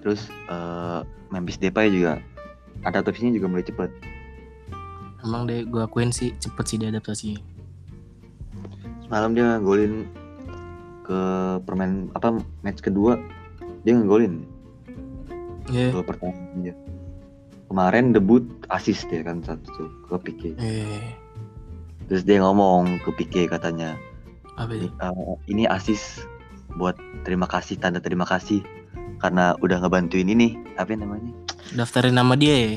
Terus 0.00 0.22
eh, 0.46 1.00
Memphis 1.34 1.58
Depay 1.58 1.90
juga 1.90 2.22
adaptasinya 2.86 3.34
juga 3.34 3.50
mulai 3.50 3.66
cepet. 3.66 3.90
Emang 5.26 5.50
deh 5.50 5.66
gue 5.66 5.82
akuin 5.82 6.14
sih 6.14 6.30
cepet 6.38 6.64
sih 6.64 6.76
dia 6.78 6.94
adaptasi. 6.94 7.34
Semalam 9.02 9.34
dia 9.34 9.58
golin 9.58 10.06
ke 11.02 11.18
permain 11.66 12.08
apa 12.14 12.38
match 12.62 12.80
kedua 12.80 13.18
dia 13.84 13.92
ngegolin 13.92 14.46
Iya. 15.68 15.92
gol 15.92 16.04
pertama 16.04 16.32
dia. 16.60 16.76
Kemarin 17.68 18.12
debut 18.12 18.44
assist 18.70 19.08
dia 19.08 19.24
kan 19.24 19.40
satu 19.42 19.66
tuh 19.74 19.88
ke 20.06 20.14
Pique. 20.22 20.50
Eh, 20.56 21.08
Terus 22.04 22.20
dia 22.22 22.36
ngomong 22.38 23.00
ke 23.00 23.10
Pique 23.16 23.48
katanya, 23.48 23.96
apa 24.60 24.76
itu? 24.76 24.92
"Eh, 24.92 25.34
ini 25.48 25.64
assist 25.64 26.28
buat 26.76 26.92
terima 27.24 27.48
kasih 27.48 27.80
tanda 27.80 27.96
terima 27.96 28.28
kasih 28.28 28.60
karena 29.22 29.56
udah 29.64 29.80
ngebantuin 29.80 30.28
ini 30.28 30.58
apa 30.76 30.94
namanya 30.94 31.30
Daftarin 31.72 32.14
nama 32.14 32.36
dia 32.36 32.54
ya? 32.54 32.72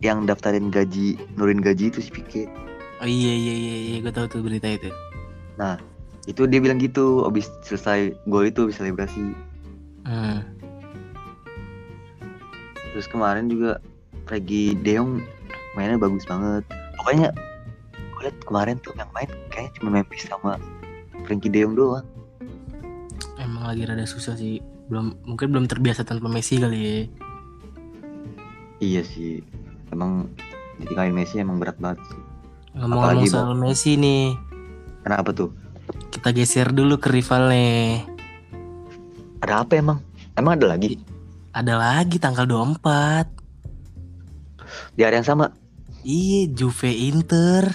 yang 0.00 0.24
daftarin 0.24 0.72
gaji 0.72 1.20
nurin 1.36 1.60
gaji 1.60 1.92
itu 1.92 2.00
si 2.00 2.10
Pique 2.10 2.48
Oh 3.00 3.08
iya 3.08 3.32
iya 3.32 3.54
iya, 3.56 3.74
iya. 3.80 3.96
gue 4.04 4.12
tahu 4.12 4.28
tuh 4.28 4.40
berita 4.44 4.68
itu. 4.68 4.92
itu 6.28 6.44
dia 6.48 6.60
bilang 6.60 6.76
gitu 6.80 7.24
abis 7.24 7.48
selesai 7.64 8.12
gol 8.28 8.48
itu 8.48 8.68
habis 8.68 8.76
selebrasi 8.76 9.36
Hmm. 10.00 10.40
terus 12.90 13.04
kemarin 13.12 13.52
juga 13.52 13.78
Regi 14.26 14.72
Deong 14.80 15.20
mainnya 15.76 16.00
bagus 16.00 16.24
banget 16.24 16.64
pokoknya 16.96 17.28
gue 18.16 18.20
liat 18.24 18.36
kemarin 18.48 18.80
tuh 18.80 18.96
yang 18.96 19.12
main 19.12 19.28
kayaknya 19.52 19.70
cuma 19.76 19.88
Memphis 20.00 20.24
sama 20.24 20.56
Frankie 21.28 21.52
Deong 21.52 21.76
doang 21.76 22.04
Emang 23.40 23.64
lagi 23.72 23.88
rada 23.88 24.04
susah 24.04 24.36
sih. 24.36 24.60
Belum 24.90 25.14
mungkin 25.24 25.46
belum 25.48 25.66
terbiasa 25.66 26.02
tanpa 26.02 26.26
Messi 26.26 26.58
kali 26.58 26.78
ya. 26.78 26.94
iya 28.80 29.02
sih 29.02 29.44
emang 29.88 30.26
ditinggalin 30.76 31.12
Messi 31.12 31.36
emang 31.36 31.56
berat 31.56 31.76
banget 31.76 32.00
sih 32.06 32.20
Ngomong-ngomong 32.72 33.26
soal 33.26 33.52
Messi 33.54 33.94
nih, 33.94 34.34
kenapa 35.00 35.30
tuh 35.30 35.52
kita 36.08 36.30
geser 36.30 36.70
dulu 36.70 36.96
ke 36.96 37.06
rivalnya. 37.08 38.02
ada 39.40 39.62
apa 39.62 39.72
emang 39.74 39.98
emang 40.34 40.56
ada 40.56 40.66
lagi 40.70 40.96
Ada 41.50 41.74
lagi 41.74 42.16
tanggal 42.16 42.46
24. 42.46 43.26
di 44.94 45.02
hari 45.02 45.18
yang 45.18 45.26
sama 45.26 45.50
Iya, 46.00 46.48
Juve 46.48 46.88
Inter. 46.88 47.68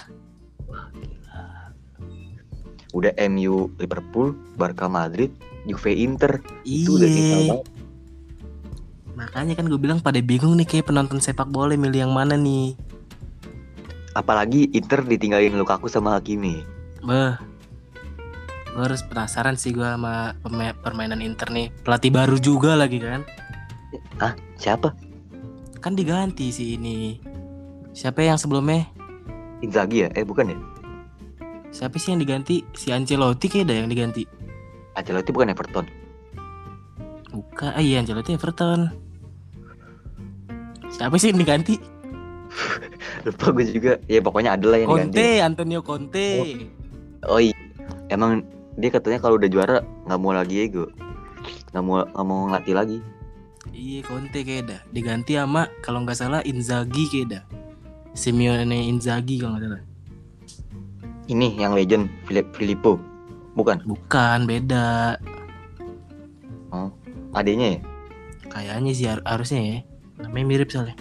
udah 2.91 3.11
MU 3.27 3.69
Liverpool 3.75 4.31
Barca 4.55 4.87
Madrid 4.87 5.27
Juve 5.65 5.91
Inter 5.97 6.39
itu 6.63 6.97
udah 6.97 7.09
Iya. 7.09 7.21
banget 7.21 7.59
Makanya 9.15 9.53
kan 9.55 9.65
gue 9.71 9.79
bilang 9.79 10.03
pada 10.03 10.19
bingung 10.19 10.59
nih 10.59 10.67
kayak 10.67 10.91
penonton 10.91 11.23
sepak 11.23 11.47
bola 11.47 11.73
milih 11.73 12.07
yang 12.07 12.13
mana 12.13 12.35
nih. 12.35 12.75
apalagi 14.15 14.71
Inter 14.71 15.03
ditinggalin 15.03 15.59
Lukaku 15.59 15.91
sama 15.91 16.15
Hakimi. 16.15 16.63
Beh. 17.03 17.35
Gue 18.71 18.83
harus 18.87 19.03
penasaran 19.03 19.59
sih 19.59 19.75
gue 19.75 19.83
sama 19.83 20.31
permainan 20.79 21.19
Inter 21.19 21.51
nih. 21.51 21.67
Pelatih 21.83 22.15
baru 22.15 22.39
juga 22.39 22.79
lagi 22.79 23.03
kan. 23.03 23.27
Ah, 24.23 24.31
siapa? 24.55 24.95
Kan 25.83 25.99
diganti 25.99 26.47
sih 26.47 26.79
ini. 26.79 27.19
Siapa 27.91 28.23
yang 28.23 28.39
sebelumnya? 28.39 28.87
Inzaghi 29.59 30.07
ya? 30.07 30.09
Eh, 30.15 30.23
bukan 30.23 30.55
ya? 30.55 30.57
Siapa 31.75 31.99
sih 31.99 32.15
yang 32.15 32.23
diganti? 32.23 32.63
Si 32.71 32.95
Ancelotti 32.95 33.51
kayak 33.51 33.67
ada 33.67 33.83
yang 33.83 33.91
diganti. 33.91 34.23
Ancelotti 34.95 35.31
bukan 35.35 35.51
Everton. 35.51 35.85
Bukan. 37.35 37.69
Ah 37.75 37.83
iya 37.83 37.99
Ancelotti 37.99 38.35
Everton. 38.35 38.91
Siapa 40.91 41.19
sih 41.19 41.35
yang 41.35 41.43
diganti? 41.43 41.75
Lupa 43.27 43.51
gue 43.51 43.65
juga. 43.67 43.93
Ya 44.07 44.23
pokoknya 44.23 44.55
ada 44.55 44.65
lah 44.71 44.79
yang 44.79 44.89
Conte, 44.89 45.11
diganti. 45.11 45.43
Antonio 45.43 45.79
Conte. 45.83 46.27
Oh 47.27 47.39
iya. 47.43 47.55
Emang 48.07 48.47
dia 48.79 48.89
katanya 48.91 49.19
kalau 49.19 49.35
udah 49.35 49.49
juara 49.51 49.83
nggak 50.07 50.19
mau 50.19 50.31
lagi 50.31 50.55
ego. 50.63 50.87
Nggak 51.75 51.83
mau 51.83 51.95
nggak 52.07 52.25
mau 52.25 52.39
ngelatih 52.47 52.75
lagi. 52.75 52.97
Iya 53.75 53.99
Conte 54.07 54.39
kayak 54.47 54.63
dah. 54.71 54.79
Diganti 54.95 55.35
sama 55.35 55.67
kalau 55.83 56.07
nggak 56.07 56.15
salah 56.15 56.39
Inzaghi 56.47 57.11
kayak 57.11 57.27
dah. 57.27 57.43
Simeone 58.15 58.87
Inzaghi 58.87 59.43
kalau 59.43 59.59
nggak 59.59 59.67
salah. 59.67 59.83
Ini 61.25 61.57
yang 61.57 61.73
legend 61.73 62.07
Filip 62.29 62.47
Filippo. 62.55 63.14
Bukan. 63.55 63.79
Bukan, 63.87 64.39
beda. 64.45 65.15
Adanya 67.35 67.75
ya? 67.75 67.79
Kayaknya 68.47 68.91
sih 68.95 69.07
har- 69.07 69.25
harusnya 69.27 69.59
ya. 69.59 69.77
Namanya 70.23 70.45
mirip 70.47 70.71
soalnya. 70.71 70.95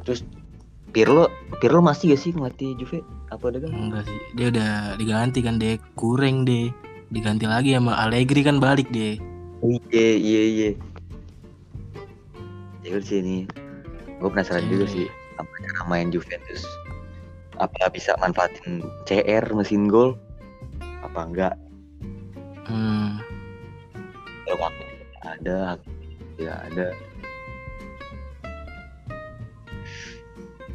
Terus 0.00 0.24
Pirlo 0.88 1.28
Pirlo 1.60 1.84
masih 1.84 2.16
gak 2.16 2.20
sih 2.20 2.32
ngelatih 2.32 2.72
Juve? 2.80 3.04
Apa 3.28 3.52
ada 3.52 3.60
kan? 3.60 3.68
Enggak 3.74 4.08
sih. 4.08 4.18
Dia 4.32 4.48
udah 4.48 4.72
diganti 4.96 5.44
kan 5.44 5.60
deh. 5.60 5.76
Kurang 5.92 6.48
deh. 6.48 6.72
Diganti 7.12 7.44
lagi 7.44 7.76
sama 7.76 8.00
Allegri 8.00 8.40
kan 8.40 8.56
balik 8.56 8.88
deh. 8.88 9.20
Iya 9.92 10.08
iya 10.16 10.42
iya. 10.48 10.70
Cewek 12.80 13.02
sih 13.04 13.20
ini. 13.20 13.38
Gue 14.16 14.32
penasaran 14.32 14.64
juga 14.64 14.88
Cewek. 14.88 15.04
sih 15.04 15.06
apa 15.36 15.52
cara 15.60 15.82
main 15.84 16.08
Juventus. 16.08 16.64
Apa 17.56 17.88
bisa 17.88 18.12
manfaatin 18.20 18.84
CR 19.08 19.44
mesin 19.56 19.88
gol? 19.88 20.16
Apa 21.00 21.20
enggak? 21.24 21.54
Hmm. 22.68 23.20
Waktu 24.46 24.84
ada, 25.24 25.76
ya 26.40 26.54
ada. 26.70 26.88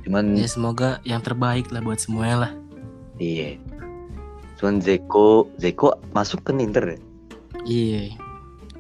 Cuman 0.06 0.34
Ya 0.36 0.50
semoga 0.50 0.98
yang 1.06 1.22
terbaik 1.22 1.70
lah 1.70 1.82
buat 1.82 2.02
semuanya 2.02 2.50
lah. 2.50 2.52
iya. 3.22 3.58
Cuman 4.58 4.78
Zeko, 4.78 5.50
Zeko 5.58 5.98
masuk 6.14 6.46
ke 6.46 6.54
Inter 6.54 6.86
ya? 6.86 7.00
Iya. 7.66 8.04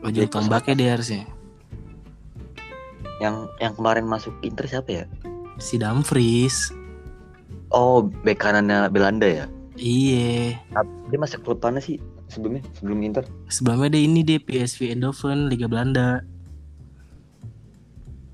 Ujung 0.05 0.29
Zeko 0.29 0.33
tombaknya 0.37 0.73
dia 0.77 0.89
harusnya. 0.93 1.23
Yang 3.17 3.49
yang 3.57 3.73
kemarin 3.73 4.05
masuk 4.05 4.33
Inter 4.45 4.65
siapa 4.69 4.89
ya? 4.89 5.05
Si 5.57 5.81
Dumfries. 5.81 6.69
Oh, 7.71 8.03
bek 8.27 8.43
kanannya 8.43 8.91
Belanda 8.91 9.23
ya? 9.23 9.45
Iya. 9.79 10.59
Dia 11.07 11.17
masuk 11.17 11.47
klub 11.47 11.63
mana 11.63 11.79
sih 11.79 11.97
sebelumnya? 12.27 12.61
Sebelum 12.75 12.99
Inter? 12.99 13.23
Sebelumnya 13.47 13.95
dia 13.95 14.03
ini 14.03 14.21
deh 14.27 14.43
PSV 14.43 14.91
Eindhoven 14.91 15.47
Liga 15.47 15.71
Belanda. 15.71 16.19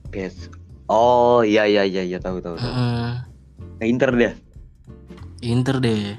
PS. 0.10 0.50
Oh 0.90 1.46
iya 1.46 1.70
iya 1.70 1.86
iya 1.86 2.02
iya 2.02 2.18
tahu 2.18 2.42
tahu 2.42 2.58
tahu. 2.58 2.74
Ke 3.78 3.86
Inter 3.86 4.10
dia. 4.18 4.32
Inter 5.46 5.78
deh. 5.78 6.18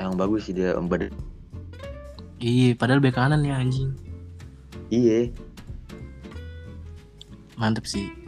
Emang 0.00 0.16
bagus 0.16 0.48
sih 0.48 0.56
dia 0.56 0.72
Om 0.74 0.88
Badr. 0.88 1.12
Iya, 2.40 2.72
padahal 2.74 3.04
bek 3.04 3.14
kanan 3.14 3.44
ya 3.44 3.60
anjing. 3.60 3.92
Iya. 4.88 5.28
Mantep 7.60 7.84
sih. 7.84 8.23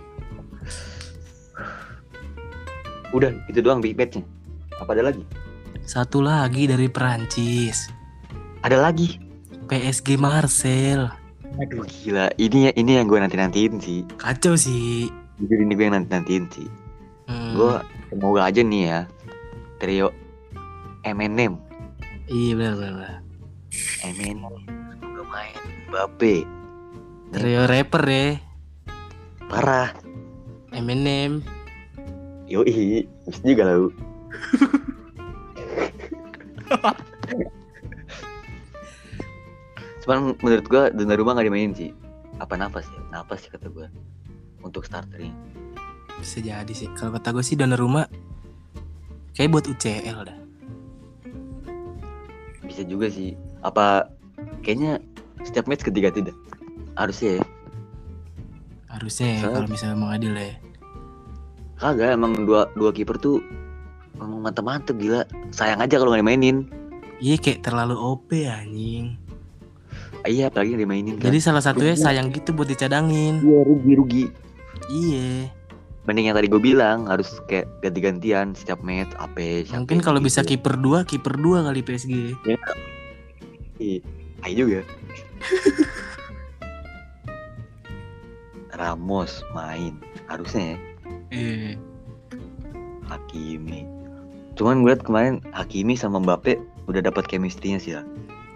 Udah 3.14 3.30
itu 3.46 3.58
doang 3.60 3.78
big 3.78 3.94
matchnya. 3.94 4.24
Apa 4.78 4.94
ada 4.94 5.10
lagi? 5.12 5.22
Satu 5.86 6.18
lagi 6.18 6.66
dari 6.66 6.90
Perancis. 6.90 7.90
Ada 8.62 8.80
lagi. 8.80 9.22
PSG 9.66 10.18
Marcel. 10.18 11.10
Aduh 11.56 11.86
gila. 11.86 12.30
Ini 12.36 12.74
ini 12.74 12.98
yang 12.98 13.06
gue 13.06 13.18
nanti 13.18 13.38
nantiin 13.38 13.78
sih. 13.78 14.02
Kacau 14.18 14.58
sih. 14.58 15.08
Jujur 15.38 15.58
ini 15.58 15.72
gue 15.72 15.86
yang 15.86 15.96
nanti 16.02 16.10
nantiin 16.10 16.44
sih. 16.50 16.68
Hmm. 17.26 17.54
Gue 17.54 17.74
semoga 18.10 18.46
aja 18.46 18.62
nih 18.62 18.82
ya 18.86 19.00
trio 19.76 20.08
Eminem, 21.02 21.60
Iya 22.26 22.52
benar 22.58 22.74
benar. 22.74 22.92
benar. 22.96 23.18
Eminem 24.02 24.38
semoga 24.90 25.22
main 25.30 25.58
Mbappe. 25.86 26.34
Trio 27.30 27.62
rapper 27.70 28.04
ya. 28.08 28.26
Parah. 29.46 29.94
Eminem. 30.74 31.46
Yoi, 32.46 33.06
bisa 33.26 33.42
juga 33.42 33.74
lu. 33.74 33.90
Cuman 40.06 40.38
menurut 40.38 40.66
gua 40.70 40.94
Donnarumma 40.94 41.34
gak 41.34 41.50
dimainin 41.50 41.74
sih. 41.74 41.90
Apa 42.38 42.54
nafas 42.54 42.86
ya? 42.86 43.02
Nafas 43.10 43.42
sih 43.42 43.50
kata 43.50 43.66
gua. 43.66 43.90
Untuk 44.62 44.86
starternya. 44.86 45.34
Bisa 46.22 46.38
jadi 46.38 46.70
sih. 46.70 46.86
Kalau 46.94 47.12
kata 47.18 47.34
gue 47.34 47.44
sih 47.44 47.58
Donnarumma 47.58 48.06
kayak 49.34 49.50
buat 49.52 49.66
UCL 49.66 50.18
dah. 50.26 50.38
Bisa 52.62 52.86
juga 52.86 53.10
sih. 53.10 53.34
Apa 53.66 54.06
kayaknya 54.62 55.02
setiap 55.42 55.66
match 55.66 55.82
ketiga 55.82 56.14
tidak? 56.14 56.34
Harusnya 56.94 57.42
ya. 57.42 57.44
Harusnya 58.88 59.28
ya 59.28 59.50
kalau 59.50 59.68
misalnya 59.68 59.96
mau 59.98 60.08
adil 60.14 60.32
ya. 60.32 60.56
Kagak 61.76 62.16
emang 62.16 62.48
dua 62.48 62.72
dua 62.72 62.88
kiper 62.88 63.20
tuh 63.20 63.44
emang 64.16 64.40
mantep-mantep 64.40 64.96
gila. 64.96 65.28
Sayang 65.52 65.84
aja 65.84 66.00
kalau 66.00 66.12
gak 66.16 66.24
dimainin. 66.24 66.64
Iya 67.20 67.36
kayak 67.36 67.64
terlalu 67.68 67.96
OP 67.96 68.32
anjing. 68.48 69.16
Iya 70.24 70.48
apalagi 70.48 70.74
yang 70.74 70.82
dimainin 70.88 71.14
kan. 71.20 71.28
Jadi 71.28 71.38
salah 71.38 71.60
satunya 71.60 71.92
Rugi. 71.94 72.04
sayang 72.04 72.32
gitu 72.32 72.56
buat 72.56 72.68
dicadangin. 72.68 73.44
Iya 73.44 73.60
rugi-rugi. 73.62 74.24
Iya. 74.88 75.52
Mending 76.06 76.30
yang 76.30 76.36
tadi 76.38 76.46
gue 76.46 76.62
bilang 76.62 77.10
harus 77.10 77.42
kayak 77.50 77.66
ganti-gantian 77.82 78.54
setiap 78.54 78.78
match 78.78 79.10
apa 79.18 79.66
Mungkin 79.74 79.98
kalau 79.98 80.22
gitu. 80.22 80.28
bisa 80.30 80.40
kiper 80.46 80.78
dua, 80.78 81.02
kiper 81.02 81.34
dua 81.34 81.66
kali 81.66 81.82
PSG. 81.82 82.38
Iya, 83.76 84.00
Ayo 84.46 84.54
juga. 84.64 84.80
Ramos 88.76 89.40
main 89.56 89.96
harusnya 90.28 90.76
ya 90.76 90.95
Iya. 91.30 91.78
Hakimi. 93.06 93.86
Cuman 94.56 94.82
gue 94.82 94.94
liat 94.94 95.04
kemarin 95.04 95.44
Hakimi 95.52 95.94
sama 95.94 96.22
Mbappe 96.22 96.56
udah 96.86 97.02
dapat 97.02 97.26
chemistry-nya 97.28 97.78
sih 97.78 97.92
lah. 97.94 98.06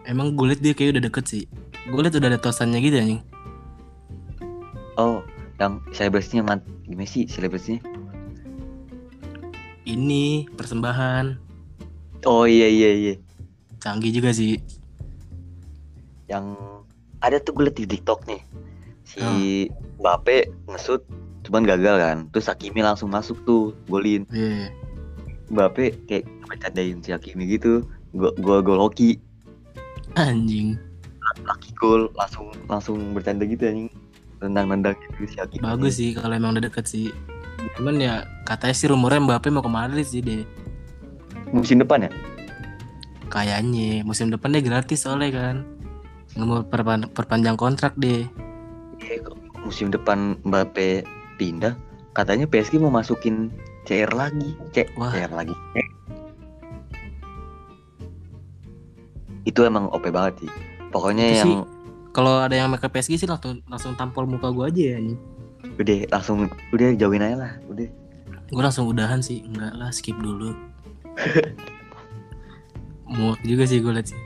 Emang 0.09 0.35
gue 0.35 0.51
liat 0.51 0.63
dia 0.63 0.73
kayak 0.75 0.99
udah 0.99 1.05
deket 1.11 1.25
sih. 1.29 1.45
Gue 1.91 2.01
liat 2.03 2.17
udah 2.17 2.29
ada 2.35 2.41
tosannya 2.41 2.81
gitu 2.83 2.97
anjing. 2.99 3.23
Oh, 4.99 5.23
yang 5.61 5.81
celebrasinya 5.93 6.43
man 6.45 6.61
gimana 6.89 7.09
sih 7.09 7.29
celebrasinya? 7.29 7.85
Ini 9.85 10.49
persembahan. 10.55 11.37
Oh 12.29 12.45
iya 12.45 12.69
iya 12.69 12.91
iya. 12.93 13.15
Canggih 13.81 14.13
juga 14.13 14.31
sih. 14.33 14.61
Yang 16.29 16.57
ada 17.21 17.37
tuh 17.41 17.53
gue 17.57 17.65
liat 17.69 17.77
di 17.77 17.87
TikTok 17.89 18.29
nih. 18.29 18.41
Si 19.05 19.19
Oh. 19.21 19.37
Mbappe 20.01 20.49
ngesut 20.65 21.05
cuman 21.51 21.67
gagal 21.67 21.97
kan. 21.99 22.19
Terus 22.31 22.47
Hakimi 22.47 22.79
langsung 22.79 23.11
masuk 23.11 23.43
tuh 23.43 23.75
golin. 23.91 24.23
Iya. 24.31 24.71
Mbappe 25.51 25.99
kayak 26.07 26.31
bercandain 26.47 27.03
si 27.03 27.11
Hakimi 27.11 27.59
gitu. 27.59 27.83
Gol 28.15 28.31
gol 28.39 28.63
gol 28.63 28.79
hoki. 28.79 29.19
Anjing. 30.15 30.79
laki 31.47 31.71
gol 31.79 32.11
langsung 32.19 32.51
langsung 32.67 32.99
bercanda 33.15 33.47
gitu 33.47 33.63
anjing 33.63 33.87
nendang-nendang 34.43 34.99
gitu 34.99 35.31
si 35.31 35.37
Hakimi 35.39 35.63
Bagus 35.63 35.99
sih 35.99 36.11
kalau 36.15 36.35
emang 36.39 36.55
udah 36.55 36.71
deket 36.71 36.87
sih. 36.87 37.11
Cuman 37.75 37.99
ya 37.99 38.23
katanya 38.47 38.75
sih 38.75 38.87
rumornya 38.87 39.19
Mbappe 39.19 39.51
mau 39.51 39.63
ke 39.63 39.71
Madrid 39.71 40.07
sih 40.07 40.23
deh. 40.23 40.47
musim 41.51 41.83
depan 41.83 42.07
ya 42.07 42.11
Kayaknya 43.27 44.07
musim 44.07 44.31
depan 44.31 44.55
dia 44.55 44.63
gratis 44.63 45.03
soalnya 45.03 45.35
kan. 45.35 45.57
Nggak 46.35 46.47
mau 46.47 46.63
perpan- 46.63 47.11
perpanjang 47.11 47.59
kontrak 47.59 47.95
deh. 47.99 48.27
Iya, 49.03 49.19
musim 49.63 49.91
depan 49.91 50.39
Mbappe 50.47 51.03
pindah 51.41 51.73
katanya 52.13 52.45
PSG 52.45 52.77
mau 52.77 52.93
masukin 52.93 53.49
CR 53.89 54.13
lagi 54.13 54.53
C 54.77 54.85
Wah. 55.01 55.09
CR 55.09 55.33
lagi. 55.33 55.57
Itu 59.49 59.65
emang 59.65 59.89
OP 59.89 60.13
banget 60.13 60.45
sih. 60.45 60.51
Pokoknya 60.93 61.25
Itu 61.33 61.39
yang 61.41 61.47
sih 61.49 61.57
Kalau 62.13 62.43
ada 62.45 62.53
yang 62.53 62.69
make 62.69 62.85
PSG 62.85 63.25
sih 63.25 63.29
langsung 63.31 63.65
langsung 63.71 63.97
tampol 63.97 64.29
muka 64.29 64.53
gue 64.53 64.65
aja 64.69 64.83
ya 64.93 64.95
anjing. 65.01 65.21
udah 65.81 65.97
langsung 66.13 66.49
udah 66.77 66.93
jauhin 66.99 67.25
aja 67.25 67.37
lah 67.41 67.53
udah. 67.73 67.89
Gue 68.51 68.63
langsung 68.63 68.91
udahan 68.91 69.25
sih 69.25 69.41
enggak 69.47 69.73
lah 69.79 69.89
skip 69.95 70.19
dulu. 70.21 70.53
Muak 73.17 73.41
juga 73.47 73.65
sih 73.65 73.81
gue 73.81 73.93
liat 73.95 74.11
sih. 74.11 74.21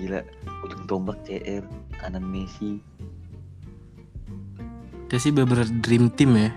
Gila 0.00 0.24
ujung 0.64 0.84
tombak 0.88 1.20
CR 1.28 1.62
kanan 2.00 2.24
Messi 2.24 2.80
dia 5.06 5.18
sih 5.22 5.30
bener 5.30 5.62
dream 5.82 6.10
team 6.10 6.34
ya. 6.34 6.50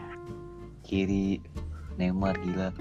Kiri 0.81 1.37
Neymar 2.01 2.33
gila. 2.41 2.73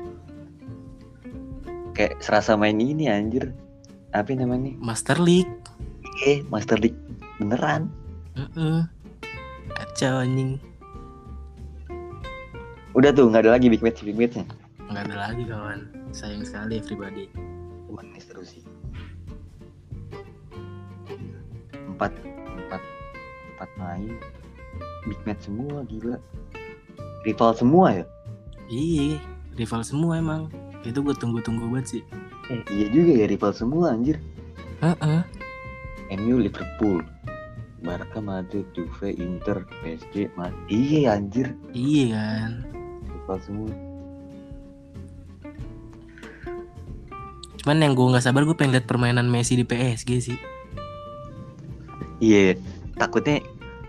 Kayak 1.92 2.16
serasa 2.24 2.56
main 2.56 2.80
ini 2.80 3.10
anjir. 3.10 3.52
Apa 4.16 4.32
namanya? 4.32 4.72
Master 4.80 5.20
League. 5.20 5.50
Eh 6.24 6.40
Master 6.48 6.80
League. 6.80 6.96
Beneran? 7.36 7.92
Heeh. 8.38 8.88
kacau 9.68 10.24
anjing. 10.24 10.56
Udah 12.96 13.12
tuh 13.12 13.28
nggak 13.28 13.44
ada 13.44 13.60
lagi 13.60 13.68
big 13.68 13.84
match 13.84 14.00
big 14.00 14.16
matchnya. 14.16 14.48
Nggak 14.88 15.12
ada 15.12 15.16
lagi 15.28 15.42
kawan. 15.44 15.80
Sayang 16.16 16.48
sekali 16.48 16.80
everybody 16.80 17.28
cuman 17.98 18.14
ini 18.14 18.22
terus 18.24 18.56
sih. 18.56 18.64
Empat 21.90 22.14
empat 22.46 22.82
empat 23.58 23.70
main 23.76 24.14
big 25.08 25.20
match 25.24 25.48
semua 25.48 25.82
gila. 25.88 26.16
Rival 27.24 27.52
semua 27.56 27.86
ya? 27.96 28.04
Iya 28.68 29.18
rival 29.58 29.82
semua 29.82 30.22
emang. 30.22 30.52
Itu 30.86 31.02
gue 31.02 31.12
tunggu-tunggu 31.18 31.66
banget 31.68 31.98
sih. 31.98 32.02
Eh, 32.48 32.62
iya 32.70 32.86
juga 32.88 33.12
ya 33.12 33.26
rival 33.26 33.52
semua 33.52 33.92
anjir. 33.92 34.22
Heeh. 34.80 35.20
MU 36.22 36.40
Liverpool 36.40 37.04
Barca 37.84 38.22
Madrid 38.22 38.64
Juve 38.72 39.12
Inter 39.12 39.66
PSG 39.82 40.32
Madrid 40.38 40.70
iya 40.70 41.18
anjir. 41.18 41.52
Iya 41.74 42.06
kan. 42.14 42.50
Rival 43.10 43.38
semua. 43.42 43.70
Cuman 47.58 47.84
yang 47.84 47.92
gue 47.98 48.06
nggak 48.06 48.24
sabar 48.24 48.46
gue 48.46 48.56
pengen 48.56 48.78
lihat 48.78 48.86
permainan 48.86 49.28
Messi 49.28 49.58
di 49.58 49.66
PSG 49.66 50.10
sih. 50.22 50.38
Iya 52.22 52.56
takutnya 52.98 53.42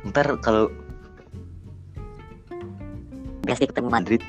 ntar 0.05 0.37
kalau 0.41 0.69
PSG 3.53 3.73
ketemu 3.73 3.89
Madrid. 3.89 4.21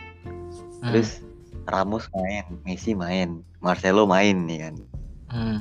Hmm. 0.80 0.96
terus 0.96 1.20
Ramos 1.68 2.08
main 2.16 2.44
Messi 2.64 2.96
main 2.96 3.44
Marcelo 3.60 4.08
main 4.08 4.48
nih 4.48 4.58
kan. 4.64 4.74
Hmm. 5.30 5.58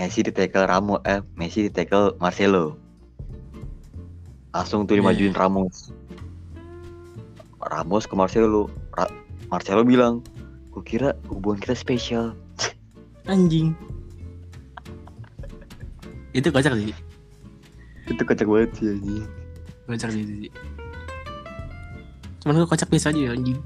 Messi 0.00 0.24
di 0.24 0.32
tackle 0.32 0.64
Ramos 0.64 1.04
eh 1.04 1.20
Messi 1.36 1.68
di 1.68 1.70
tackle 1.70 2.16
Marcelo. 2.16 2.80
Langsung 4.56 4.88
tuh 4.88 4.96
dimajuin 4.96 5.36
Ramos. 5.36 5.92
Ramos 7.62 8.08
ke 8.08 8.14
Marcelo. 8.16 8.72
Ra- 8.96 9.12
Marcelo 9.52 9.84
bilang 9.84 10.24
gue 10.72 10.82
kira 10.82 11.12
hubungan 11.28 11.60
kita 11.60 11.76
spesial. 11.76 12.32
Anjing. 13.30 13.76
Itu 16.32 16.48
kocak 16.48 16.74
sih. 16.80 16.96
Itu 18.08 18.24
kocak 18.24 18.48
banget 18.48 18.70
sih 18.80 18.86
anjing. 18.88 19.24
Kocak 19.84 20.10
sih 20.16 20.48
cuman 22.42 22.58
gue 22.58 22.66
kocak 22.66 22.90
biasa 22.90 23.14
aja 23.14 23.30
ya 23.30 23.38
anjing. 23.38 23.62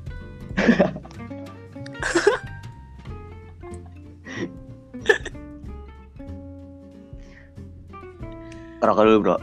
Rokok 8.86 9.08
dulu 9.08 9.18
bro. 9.24 9.40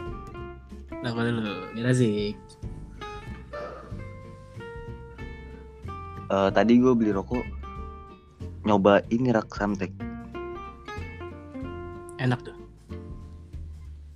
Kalau 1.04 1.20
dulu 1.20 1.68
gila 1.76 1.92
sih 1.92 2.32
Eh, 6.34 6.50
tadi 6.50 6.82
gue 6.82 6.90
beli 6.98 7.14
rokok 7.14 7.46
nyoba 8.66 9.06
ini 9.14 9.30
rak 9.30 9.54
samtek. 9.54 9.94
Enak 12.18 12.42
tuh. 12.42 12.58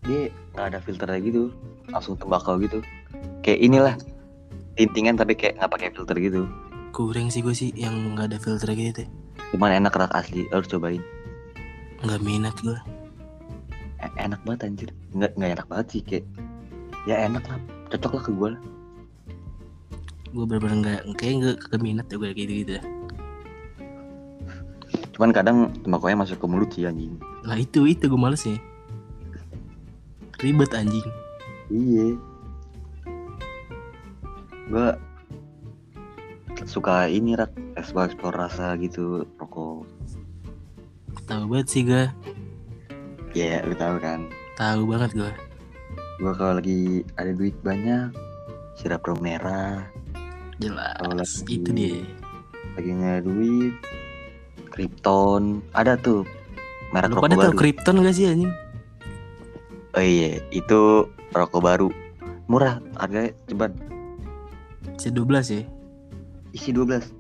Dia 0.02 0.34
nggak 0.58 0.66
ada 0.66 0.80
filternya 0.82 1.22
gitu 1.22 1.54
langsung 1.94 2.18
tembakau 2.18 2.58
gitu. 2.58 2.82
Kayak 3.46 3.60
inilah 3.62 3.96
tintingan 4.78 5.18
tapi 5.18 5.34
kayak 5.34 5.58
nggak 5.58 5.72
pakai 5.74 5.90
filter 5.92 6.18
gitu. 6.22 6.42
Kurang 6.94 7.34
sih 7.34 7.42
gue 7.42 7.52
sih 7.52 7.74
yang 7.74 8.16
nggak 8.16 8.34
ada 8.34 8.38
filter 8.38 8.72
gitu 8.78 9.04
tuh 9.04 9.10
cuman 9.48 9.80
enak 9.80 9.96
rak 9.96 10.12
asli 10.12 10.44
harus 10.52 10.68
cobain. 10.68 11.00
Nggak 12.04 12.22
minat 12.22 12.56
gue 12.62 12.78
E- 13.98 14.16
enak 14.22 14.44
banget 14.46 14.70
anjir. 14.70 14.90
Nggak 15.16 15.32
nggak 15.40 15.52
enak 15.58 15.66
banget 15.72 15.88
sih 15.90 16.02
kayak 16.04 16.26
ya 17.08 17.16
enak 17.26 17.44
lah 17.48 17.60
cocok 17.90 18.12
lah 18.14 18.24
ke 18.24 18.32
gue 18.36 18.50
lah. 18.54 18.62
Gue 20.36 20.44
bener-bener 20.46 20.78
nggak 20.84 21.02
kayak 21.18 21.34
nggak 21.42 21.56
kagak 21.66 21.82
minat 21.82 22.06
ya 22.12 22.16
gue 22.20 22.30
gitu 22.36 22.54
gitu 22.66 22.74
cuman 25.18 25.34
kadang 25.34 25.74
tembakaunya 25.82 26.14
masuk 26.14 26.38
ke 26.38 26.46
mulut 26.46 26.70
sih 26.70 26.86
anjing. 26.86 27.18
Nah 27.42 27.58
itu 27.58 27.90
itu 27.90 28.06
gue 28.06 28.22
males 28.22 28.38
sih 28.38 28.62
ribet 30.38 30.70
anjing. 30.78 31.10
Iya 31.74 32.14
gue 34.68 34.88
suka 36.68 37.08
ini 37.08 37.40
rak 37.40 37.56
eksplor 37.80 38.12
eksplor 38.12 38.34
rasa 38.36 38.76
gitu 38.84 39.24
rokok. 39.40 39.88
Tahu 41.28 41.44
banget 41.48 41.68
sih 41.72 41.82
gue 41.88 42.12
ya 43.32 43.60
yeah, 43.60 43.68
lu 43.68 43.76
tahu 43.80 43.96
kan. 44.04 44.28
Tahu 44.60 44.82
banget 44.90 45.12
gue 45.16 45.32
gue 46.18 46.34
kalau 46.34 46.58
lagi 46.58 47.06
ada 47.16 47.32
duit 47.32 47.56
banyak 47.64 48.12
sirap 48.76 49.08
rum 49.08 49.24
merah. 49.24 49.88
Jelas 50.60 51.46
itu 51.48 51.70
dia. 51.72 52.02
lagi 52.76 52.90
nggak 52.94 53.26
duit 53.26 53.74
Krypton. 54.70 55.64
Ada 55.74 55.96
tuh 55.98 56.28
merah 56.92 57.08
rokok 57.08 57.34
baru. 57.34 57.56
Krypton 57.56 58.04
gak 58.04 58.14
sih 58.14 58.30
anjing? 58.30 58.54
Oh 59.98 60.04
iya, 60.04 60.38
itu 60.54 61.10
rokok 61.34 61.62
baru. 61.64 61.90
Murah, 62.46 62.78
harganya 63.02 63.34
ceban 63.50 63.74
C12 64.98 65.30
ya? 65.54 65.64
Isi 66.52 66.74
12 66.74 67.14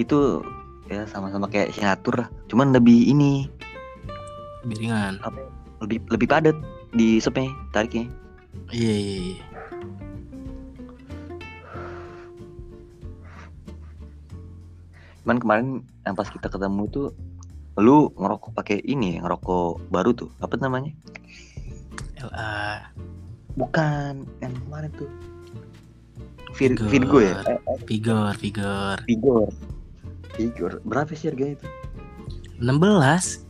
Itu 0.00 0.40
ya 0.88 1.04
sama-sama 1.04 1.46
kayak 1.46 1.76
Syatur 1.76 2.26
Cuman 2.48 2.72
lebih 2.72 3.08
ini. 3.08 3.48
Lebih 4.64 4.76
ringan. 4.88 5.20
Ya? 5.20 5.30
Lebih, 5.84 5.98
lebih 6.08 6.26
padat 6.30 6.56
di 6.92 7.18
sepe 7.18 7.48
tariknya. 7.72 8.06
Iya 8.72 8.92
iya 8.92 9.18
iya. 9.36 9.44
Cuman 15.22 15.38
kemarin 15.38 15.68
yang 16.02 16.14
pas 16.18 16.28
kita 16.28 16.50
ketemu 16.50 16.82
tuh 16.90 17.06
lu 17.80 18.12
ngerokok 18.18 18.52
pakai 18.52 18.84
ini 18.84 19.16
ya, 19.16 19.24
ngerokok 19.24 19.88
baru 19.88 20.12
tuh. 20.12 20.30
Apa 20.42 20.60
namanya? 20.60 20.92
LA 22.20 22.92
bukan 23.56 24.28
yang 24.44 24.52
kemarin 24.66 24.90
tuh. 24.94 25.31
Vir 26.52 26.76
Vigor. 26.76 26.88
Virgo 26.92 27.18
ya? 27.24 27.40
Eh, 27.48 27.56
eh, 27.56 27.78
Vigor 27.88 28.32
Vigor 28.36 28.96
Vigor 29.08 29.48
Vigor 30.36 30.72
berapa 30.84 31.12
sih 31.16 31.32
harganya 31.32 31.56
itu? 31.60 31.68
16 32.60 33.44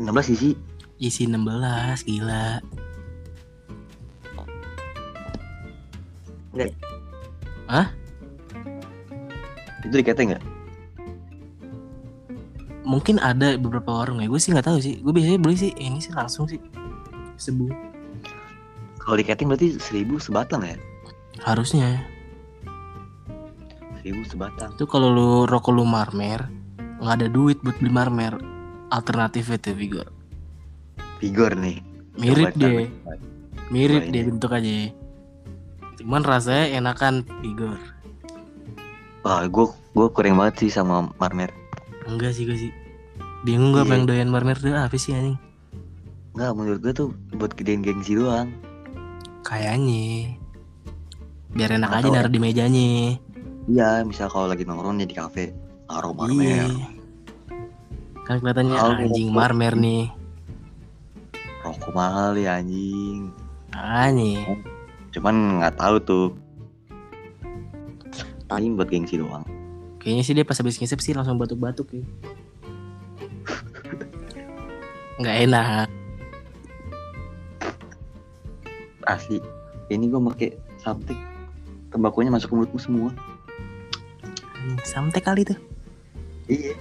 16 0.00 0.34
isi. 0.34 0.50
Isi 0.98 1.28
16 1.28 2.08
gila. 2.08 2.58
Itu 9.84 9.94
dikata 9.94 10.20
nggak? 10.24 10.42
Mungkin 12.84 13.16
ada 13.20 13.56
beberapa 13.56 14.04
warung 14.04 14.20
ya. 14.20 14.28
Gue 14.28 14.40
sih 14.40 14.52
nggak 14.52 14.66
tahu 14.66 14.78
sih. 14.80 15.00
Gue 15.00 15.12
biasanya 15.12 15.40
beli 15.40 15.56
sih 15.56 15.72
ini 15.76 16.00
sih 16.00 16.12
langsung 16.12 16.48
sih. 16.48 16.60
Sebu. 17.38 17.68
Kalau 18.98 19.16
diketing 19.20 19.52
berarti 19.52 19.76
1000 19.76 20.16
sebatang 20.16 20.64
ya 20.64 20.76
harusnya. 21.44 22.02
1000 24.00 24.24
sebatang. 24.26 24.72
Itu 24.72 24.84
kalau 24.84 25.08
lu 25.08 25.28
rokok 25.44 25.72
lu 25.72 25.84
marmer 25.84 26.44
nggak 27.00 27.14
ada 27.14 27.28
duit 27.28 27.60
buat 27.60 27.76
beli 27.78 27.90
marmer. 27.90 28.32
Alternatif 28.88 29.50
itu 29.50 29.72
Vigor. 29.72 30.06
Vigor 31.18 31.52
nih. 31.54 31.80
Mirip 32.14 32.52
Coba, 32.52 32.60
deh. 32.60 32.86
coba. 32.86 33.12
mirip 33.68 34.02
Coba 34.02 34.12
deh 34.12 34.20
ini. 34.20 34.28
bentuk 34.28 34.50
aja. 34.50 34.74
Cuman 35.96 36.22
rasanya 36.22 36.64
enakan 36.74 37.14
Vigor. 37.40 37.80
Wah, 39.20 39.44
gue 39.44 39.66
gue 39.90 40.06
kurang 40.10 40.36
banget 40.36 40.54
sih 40.60 40.70
sama 40.70 41.08
Marmer. 41.16 41.48
enggak 42.04 42.36
sih 42.36 42.44
gue 42.44 42.58
sih. 42.58 42.72
Bingung 43.42 43.72
gue 43.72 43.80
Iya. 43.80 43.88
pengen 43.88 44.04
doyan 44.04 44.28
marmer 44.28 44.54
tuh 44.54 44.70
apa 44.70 44.92
sih 44.94 45.12
anjing? 45.12 45.40
Enggak, 46.32 46.52
menurut 46.52 46.78
gue 46.80 46.92
tuh 46.92 47.08
buat 47.32 47.52
gedein 47.52 47.80
gengsi 47.80 48.14
doang. 48.14 48.52
kayaknya 49.42 50.36
biar 51.54 51.70
enak 51.78 51.88
Nggak 51.88 52.02
aja 52.02 52.10
naruh 52.10 52.32
di 52.34 52.40
mejanya. 52.42 52.90
Iya, 53.64 54.04
misal 54.04 54.28
kalau 54.28 54.44
lagi 54.50 54.66
nongkrong 54.66 54.98
nih 55.00 55.08
di 55.08 55.16
kafe, 55.16 55.54
naruh 55.88 56.12
iya. 56.12 56.20
Marmer, 56.20 56.68
kan 58.26 58.36
kelihatannya 58.40 58.74
nih 58.74 58.82
anjing 58.82 59.28
rokok. 59.30 59.38
marmer 59.38 59.74
nih. 59.78 60.04
Rokok 61.64 61.92
mahal 61.96 62.36
ya 62.36 62.60
anjing. 62.60 63.32
Makanya 63.72 64.60
cuman 65.14 65.34
nggak 65.62 65.74
tahu 65.78 65.96
tuh. 66.02 66.26
Paling 68.44 68.76
buat 68.76 68.92
gengsi 68.92 69.16
doang. 69.16 69.46
Kayaknya 70.02 70.22
sih 70.26 70.34
dia 70.36 70.44
pas 70.44 70.60
habis 70.60 70.76
ngisep 70.76 71.00
sih 71.00 71.16
langsung 71.16 71.40
batuk-batuk 71.40 71.88
ya. 71.96 72.04
Nggak 75.22 75.36
enak. 75.48 75.88
asli. 79.04 79.36
Ini 79.92 80.08
gue 80.08 80.16
pakai 80.16 80.56
samtik 80.80 81.33
tembakunya 81.94 82.26
masuk 82.28 82.50
ke 82.50 82.56
mulutmu 82.58 82.80
semua. 82.82 83.10
Sampai 84.82 85.22
kali 85.22 85.46
tuh. 85.46 85.54
iya. 86.50 86.74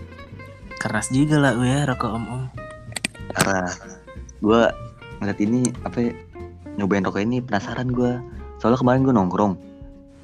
Keras 0.82 1.14
juga 1.14 1.38
lah 1.40 1.54
ya 1.62 1.86
rokok 1.86 2.12
om-om. 2.12 2.44
karena 3.34 3.72
gue 4.44 4.62
ngeliat 5.18 5.40
ini 5.40 5.62
apa 5.82 5.98
ya, 6.02 6.12
nyobain 6.76 7.06
rokok 7.06 7.24
ini 7.24 7.40
penasaran 7.40 7.88
gue 7.88 8.20
soalnya 8.58 8.82
kemarin 8.82 9.06
gue 9.06 9.14
nongkrong. 9.14 9.54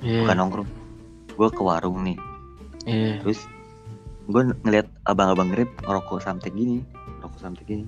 Iya. 0.01 0.25
bukan 0.25 0.35
nongkrong. 0.35 0.69
Gue 1.37 1.47
ke 1.47 1.61
warung 1.61 2.01
nih. 2.03 2.17
Iya. 2.83 3.21
terus 3.21 3.45
gue 4.25 4.41
ngeliat 4.65 4.87
abang-abang 5.05 5.49
grab 5.49 5.69
ngerokok 5.85 6.21
samtek 6.21 6.53
gini 6.53 6.81
rokok 7.21 7.39
samtek 7.39 7.65
gini. 7.65 7.85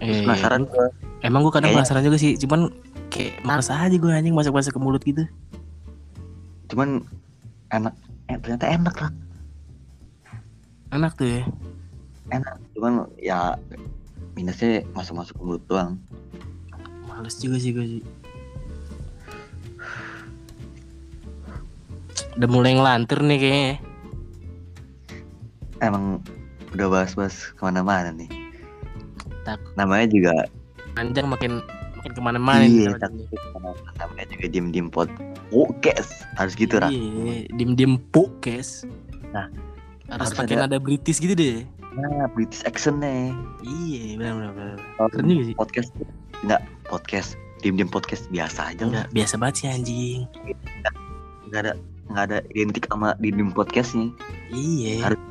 Iya, 0.00 0.06
terus 0.06 0.20
penasaran 0.24 0.62
gue 0.64 0.86
Emang 1.20 1.44
gue 1.44 1.52
kadang 1.52 1.76
Kayaknya- 1.76 1.84
penasaran 1.84 2.04
juga 2.08 2.16
sih, 2.16 2.32
cuman 2.40 2.72
kayak 3.20 3.44
males 3.44 3.68
aja 3.68 3.92
gue 3.92 4.08
anjing 4.08 4.32
masuk-masuk 4.32 4.72
ke 4.72 4.80
mulut 4.80 5.02
gitu. 5.04 5.28
cuman 6.72 7.04
enak 7.68 7.92
eh 8.32 8.38
ternyata 8.40 8.66
enak 8.72 8.96
lah 8.96 9.12
Enak 10.90 11.14
tuh 11.14 11.28
ya. 11.28 11.42
enak 12.32 12.56
cuman 12.74 13.06
ya 13.20 13.54
minusnya 14.34 14.82
masuk-masuk 14.96 15.36
ke 15.36 15.42
mulut 15.44 15.62
doang 15.68 16.00
Males 17.04 17.36
juga 17.36 17.60
sih 17.60 17.76
gue 17.76 17.84
sih. 17.84 18.02
Udah 22.40 22.48
mulai 22.48 22.72
ngelantur 22.72 23.20
nih 23.20 23.36
kayaknya. 23.36 23.74
emang 25.84 26.24
udah 26.72 26.86
bahas-bahas 26.88 27.52
ke 27.52 27.60
mana-mana 27.60 28.08
nih 28.14 28.30
Takut 29.44 29.72
namanya 29.76 30.06
juga 30.08 30.32
panjang 30.96 31.26
makin 31.28 31.60
makin 32.00 32.12
ke 32.12 32.22
mana-mana 32.22 32.64
iya 32.64 32.90
namanya 33.94 34.24
juga 34.26 34.46
diem-diem 34.48 34.88
pot 34.88 35.08
podcast 35.48 36.24
harus 36.34 36.56
gitu 36.56 36.76
lah 36.76 36.88
Iya, 36.88 37.50
dim-dim 37.52 38.00
podcast. 38.08 38.88
Nah, 39.30 39.46
harus 40.08 40.30
harus 40.30 40.34
pakai 40.34 40.56
ada- 40.56 40.66
nada 40.66 40.78
British 40.78 41.18
gitu 41.18 41.34
deh. 41.34 41.62
nah 41.90 42.24
British 42.28 42.62
accent 42.64 42.98
nih 42.98 43.34
Iya, 43.60 44.02
benar 44.16 44.50
benar. 44.54 44.76
Keren 45.10 45.26
juga 45.26 45.44
sih. 45.44 45.54
podcast 45.54 45.90
enggak 46.40 46.60
podcast 46.86 47.28
diem-diem 47.60 47.86
podcast 47.86 48.24
biasa 48.28 48.72
aja 48.72 48.80
lah 48.80 48.88
Enggak 48.88 49.06
biasa 49.12 49.34
banget 49.36 49.54
sih 49.56 49.66
anjing. 49.68 50.20
nggak 51.46 51.60
ada 51.60 51.72
nggak 52.08 52.24
ada 52.26 52.38
identik 52.50 52.84
sama 52.86 53.12
diem-diem 53.18 53.50
podcastnya 53.50 54.06
Iya. 54.48 54.94
Harus- 55.04 55.26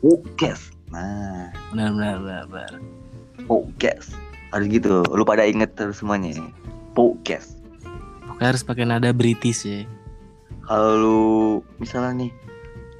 podcast 0.00 0.64
nah 0.88 1.52
Benar 1.70 1.92
benar 1.92 2.16
benar. 2.18 2.44
benar. 2.48 2.72
podcast 3.44 4.16
harus 4.52 4.66
gitu 4.68 5.00
lu 5.08 5.22
pada 5.22 5.42
inget 5.42 5.72
terus 5.72 5.98
semuanya 5.98 6.36
podcast 6.92 7.56
Pokoknya 8.22 8.48
harus 8.48 8.62
pakai 8.62 8.84
nada 8.84 9.10
British 9.10 9.64
ya. 9.64 9.82
kalau 10.62 10.90
lu 10.94 11.18
misalnya 11.76 12.12
nih 12.18 12.30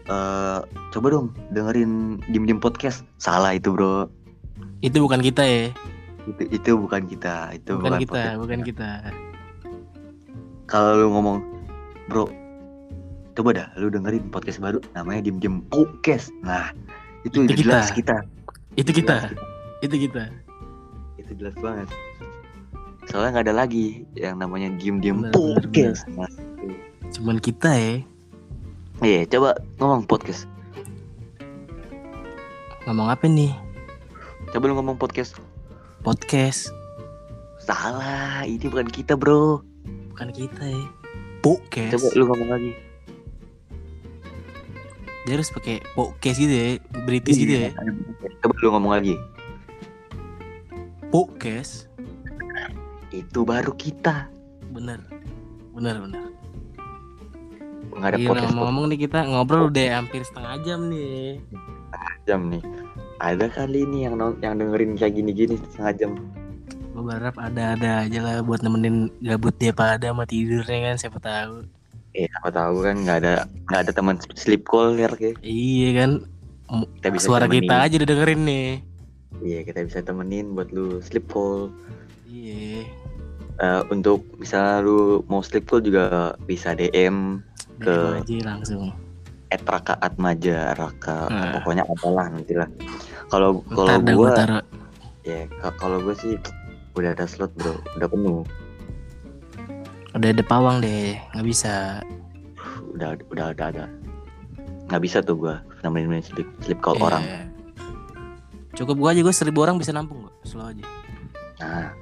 eh 0.05 0.59
coba 0.91 1.07
dong 1.11 1.27
dengerin 1.51 1.93
diem-diem 2.27 2.59
podcast 2.59 3.07
salah 3.17 3.53
itu 3.53 3.71
bro 3.71 4.09
Itu 4.81 4.99
bukan 4.99 5.21
kita 5.21 5.43
ya. 5.43 5.65
itu 6.25 6.43
itu 6.51 6.71
bukan 6.75 7.05
kita 7.05 7.53
itu 7.53 7.71
Bukan 7.75 7.99
kita, 7.99 8.11
podcast. 8.11 8.38
bukan 8.38 8.61
kita. 8.62 8.91
kalau 10.65 10.91
lu 10.97 11.07
ngomong 11.11 11.38
bro 12.07 12.27
coba 13.33 13.51
dah 13.55 13.69
lu 13.75 13.88
dengerin 13.88 14.29
podcast 14.29 14.59
baru 14.59 14.79
namanya 14.93 15.23
diem 15.23 15.38
diem 15.38 15.57
podcast 15.65 16.29
nah 16.41 16.73
itu, 17.23 17.41
Itu 17.41 17.47
udah 17.47 17.57
jelas 17.57 17.87
kita. 17.91 18.17
kita 18.19 18.75
Itu 18.75 18.91
kita. 18.93 19.17
Jelas 19.23 19.38
Itu 19.83 19.97
kita. 19.99 20.25
Itu 21.33 21.40
jelas 21.40 21.57
banget 21.57 21.88
soalnya 23.03 23.31
nggak 23.33 23.47
ada 23.49 23.57
lagi 23.59 24.05
yang 24.14 24.37
namanya 24.37 24.68
diem 24.77 25.01
diem 25.01 25.18
Benar, 25.18 25.33
benar, 25.33 25.57
podcast 25.59 26.03
nah, 26.12 26.29
Cuman 27.12 27.37
kita 27.38 27.68
ya. 27.68 27.95
iya 29.01 29.21
coba 29.27 29.53
ngomong 29.77 30.05
podcast 30.05 30.45
Ngomong 32.83 33.09
apa 33.09 33.25
nih? 33.27 33.53
coba 34.49 34.64
lu 34.66 34.75
ngomong 34.75 34.97
podcast 34.97 35.38
Podcast. 36.01 36.68
salah 37.59 38.42
ini 38.42 38.64
bukan 38.64 38.87
kita 38.87 39.14
bro 39.14 39.62
Bukan 40.11 40.29
kita 40.31 40.62
ya. 40.62 40.85
Podcast. 41.40 41.97
coba 41.97 42.07
lu 42.12 42.25
ngomong 42.29 42.51
lagi 42.51 42.73
Dia 45.23 45.37
harus 45.37 45.49
pakai 45.49 45.79
podcast 45.92 46.35
gitu 46.37 46.51
ya. 46.51 46.66
British 47.05 47.37
gitu 47.37 47.55
ya. 47.55 47.71
Iya, 47.71 48.33
coba 48.40 48.55
lu 48.59 48.68
ngomong 48.73 48.92
lagi 48.92 49.14
Podcast. 51.12 51.92
itu 53.12 53.44
baru 53.44 53.77
kita 53.77 54.33
Bener. 54.72 54.96
Bener 55.70 56.01
bener. 56.01 56.25
nggak 57.92 58.09
ada 58.09 58.16
Gila 58.16 58.40
ngomong-ngomong 58.48 58.85
nih 58.88 58.98
kita 59.05 59.18
ngobrol 59.22 59.68
udah 59.68 59.85
hampir 59.94 60.25
setengah 60.25 60.57
jam 60.64 60.88
nih. 60.88 61.37
jam 62.25 62.48
nih 62.48 62.64
ada 63.18 63.46
kali 63.46 63.85
ini 63.85 64.09
yang 64.09 64.16
yang 64.40 64.57
dengerin 64.57 64.96
kayak 64.96 65.12
gini-gini 65.12 65.61
setengah 65.61 65.92
jam 65.94 66.11
Gue 66.88 67.03
berharap 67.03 67.37
ada-ada 67.37 68.05
aja 68.05 68.18
lah 68.20 68.37
buat 68.40 68.61
nemenin 68.61 69.12
gabut 69.20 69.53
dia 69.55 69.72
pada 69.72 70.09
sama 70.09 70.25
tidurnya 70.25 70.79
kan 70.87 70.96
siapa 70.98 71.16
tahu. 71.18 71.64
Eh, 72.12 72.29
apa 72.31 72.48
tahu 72.48 72.81
kan 72.83 72.96
nggak 72.98 73.18
ada 73.18 73.35
nggak 73.66 73.81
ada 73.81 73.92
teman 73.92 74.16
sleep 74.35 74.64
call 74.64 74.92
ya 74.94 75.09
kayak 75.09 75.37
Iya 75.40 75.88
kan. 75.94 76.11
kita 76.96 77.09
bisa 77.11 77.25
Suara 77.25 77.44
temenin. 77.44 77.64
kita 77.64 77.75
aja 77.79 77.94
udah 77.96 78.09
dengerin 78.09 78.40
nih. 78.42 78.68
Iya 79.38 79.62
kita 79.62 79.81
bisa 79.83 79.99
temenin 80.01 80.53
buat 80.53 80.68
lu 80.68 81.01
sleep 81.01 81.25
call. 81.27 81.73
Iya. 82.25 82.85
Eh, 83.55 83.83
untuk 83.88 84.25
misalnya 84.37 84.81
lu 84.81 84.99
mau 85.27 85.40
sleep 85.40 85.64
call 85.64 85.81
juga 85.81 86.35
bisa 86.42 86.73
DM 86.73 87.40
DM 87.79 87.81
Ke- 87.81 88.18
aja 88.18 88.37
langsung. 88.47 88.92
at 89.49 89.61
Raka 89.62 89.95
Atmaja 89.99 90.73
Raka 90.73 91.29
Nah. 91.29 91.53
pokoknya 91.55 91.85
apalah 91.85 92.27
nanti 92.27 92.53
lah. 92.53 92.68
Kalau 93.29 93.61
kalau 93.66 94.01
gua 94.03 94.33
taruh. 94.35 94.64
ya 95.23 95.45
ka- 95.55 95.77
kalau 95.77 96.01
gua 96.01 96.12
sih 96.14 96.40
udah 96.92 97.12
ada 97.12 97.25
slot 97.25 97.53
bro 97.55 97.77
udah 97.95 98.05
penuh 98.07 98.42
Udah 100.12 100.29
ada 100.29 100.42
pawang 100.42 100.81
deh, 100.81 101.16
nggak 101.33 101.47
bisa. 101.47 102.01
udah 102.92 103.16
udah 103.29 103.47
ada 103.51 103.64
ada 103.66 103.85
nggak 104.87 105.01
bisa 105.01 105.21
tuh 105.21 105.37
gua 105.38 105.55
nemenin 105.81 106.21
sleep 106.21 106.45
sleep 106.61 106.77
call 106.79 106.92
Iya. 106.95 107.05
orang 107.07 107.25
Cukup 108.73 108.97
gua 108.97 109.13
aja 109.13 109.21
gue 109.21 109.31
seribu 109.31 109.61
orang 109.61 109.77
bisa 109.77 109.91
nampung 109.91 110.25
kok, 110.25 110.35
slow 110.45 110.67
aja. 110.67 110.85
nah 111.59 111.93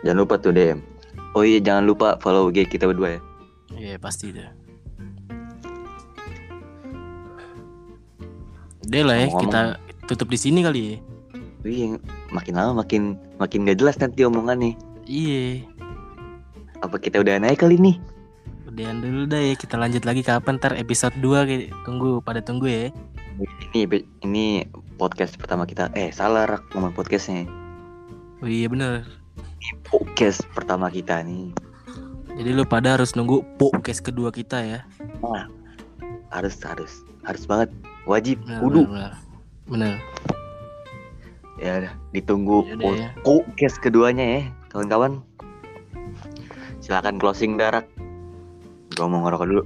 jangan 0.00 0.18
lupa 0.20 0.34
tuh 0.36 0.52
DM 0.52 0.78
oh 1.32 1.42
iya 1.42 1.58
jangan 1.58 1.82
lupa 1.82 2.14
follow 2.16 2.46
IG 2.46 2.68
kita 2.68 2.86
berdua 2.86 3.16
ya 3.16 3.20
Iya 3.70 3.96
pasti 3.96 4.28
deh. 4.28 4.44
Udah 8.84 9.02
lah 9.02 9.16
ya, 9.16 9.26
Ngomong-ngomong. 9.26 9.42
kita 9.46 9.60
tutup 10.06 10.28
di 10.28 10.38
sini 10.38 10.60
kali 10.60 10.80
ya. 10.82 10.96
Wih, 11.62 12.00
makin 12.30 12.54
lama 12.56 12.82
makin 12.82 13.14
makin 13.36 13.62
gak 13.64 13.78
jelas 13.78 13.96
nanti 13.96 14.24
omongannya. 14.24 14.74
Iya. 15.04 15.64
Apa 16.80 16.96
kita 16.96 17.20
udah 17.20 17.36
naik 17.38 17.60
kali 17.60 17.76
nih? 17.76 17.96
Udahan 18.66 18.98
dulu 18.98 19.26
dah 19.26 19.40
ya, 19.40 19.54
kita 19.54 19.76
lanjut 19.76 20.02
lagi 20.02 20.22
kapan 20.22 20.56
ntar 20.56 20.74
episode 20.74 21.12
2 21.18 21.46
kayak 21.46 21.64
tunggu 21.84 22.18
pada 22.20 22.40
tunggu 22.40 22.66
ya. 22.66 22.88
Ini 23.40 23.88
ini 24.20 24.68
podcast 25.00 25.40
pertama 25.40 25.64
kita. 25.64 25.88
Eh, 25.96 26.12
salah 26.12 26.44
rak 26.44 26.68
ngomong 26.76 26.92
podcastnya. 26.92 27.48
Oh 28.44 28.48
iya 28.48 28.68
bener. 28.68 29.08
Podcast 29.88 30.44
pertama 30.52 30.92
kita 30.92 31.24
nih. 31.24 31.48
Jadi 32.36 32.50
lu 32.52 32.68
pada 32.68 33.00
harus 33.00 33.16
nunggu 33.16 33.40
podcast 33.56 34.04
kedua 34.04 34.28
kita 34.28 34.60
ya. 34.60 34.80
Nah, 35.24 35.48
harus 36.28 36.52
harus 36.60 37.00
harus 37.24 37.48
banget. 37.48 37.72
Wajib, 38.04 38.44
Bener, 38.44 38.60
kudu. 38.60 38.80
Bener. 38.84 39.12
bener. 39.72 39.94
Ya 41.56 41.70
udah, 41.80 41.92
ditunggu 42.12 42.68
Yaudah 42.76 42.92
ya. 42.92 43.08
podcast 43.24 43.80
keduanya 43.80 44.24
ya, 44.24 44.40
kawan-kawan. 44.68 45.24
Silakan 46.84 47.16
closing 47.16 47.56
darak. 47.56 47.88
Gua 49.00 49.08
mau 49.08 49.24
ngerokok 49.24 49.48
dulu. 49.48 49.64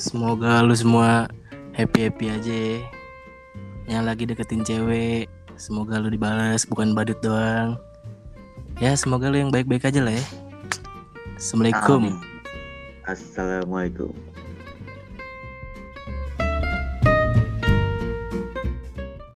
Semoga 0.00 0.64
lu 0.64 0.72
semua 0.72 1.28
happy-happy 1.76 2.26
aja 2.32 2.54
ya. 2.56 2.80
Yang 3.86 4.02
lagi 4.08 4.24
deketin 4.26 4.64
cewek, 4.66 5.30
semoga 5.54 6.00
lu 6.00 6.08
dibalas 6.10 6.64
bukan 6.66 6.96
badut 6.96 7.20
doang. 7.20 7.76
Ya, 8.80 8.96
semoga 8.96 9.28
lu 9.28 9.38
yang 9.38 9.52
baik-baik 9.52 9.86
aja 9.86 10.00
lah 10.02 10.16
ya. 10.16 10.24
Assalamualaikum. 11.36 12.16
Assalamualaikum. 13.06 14.25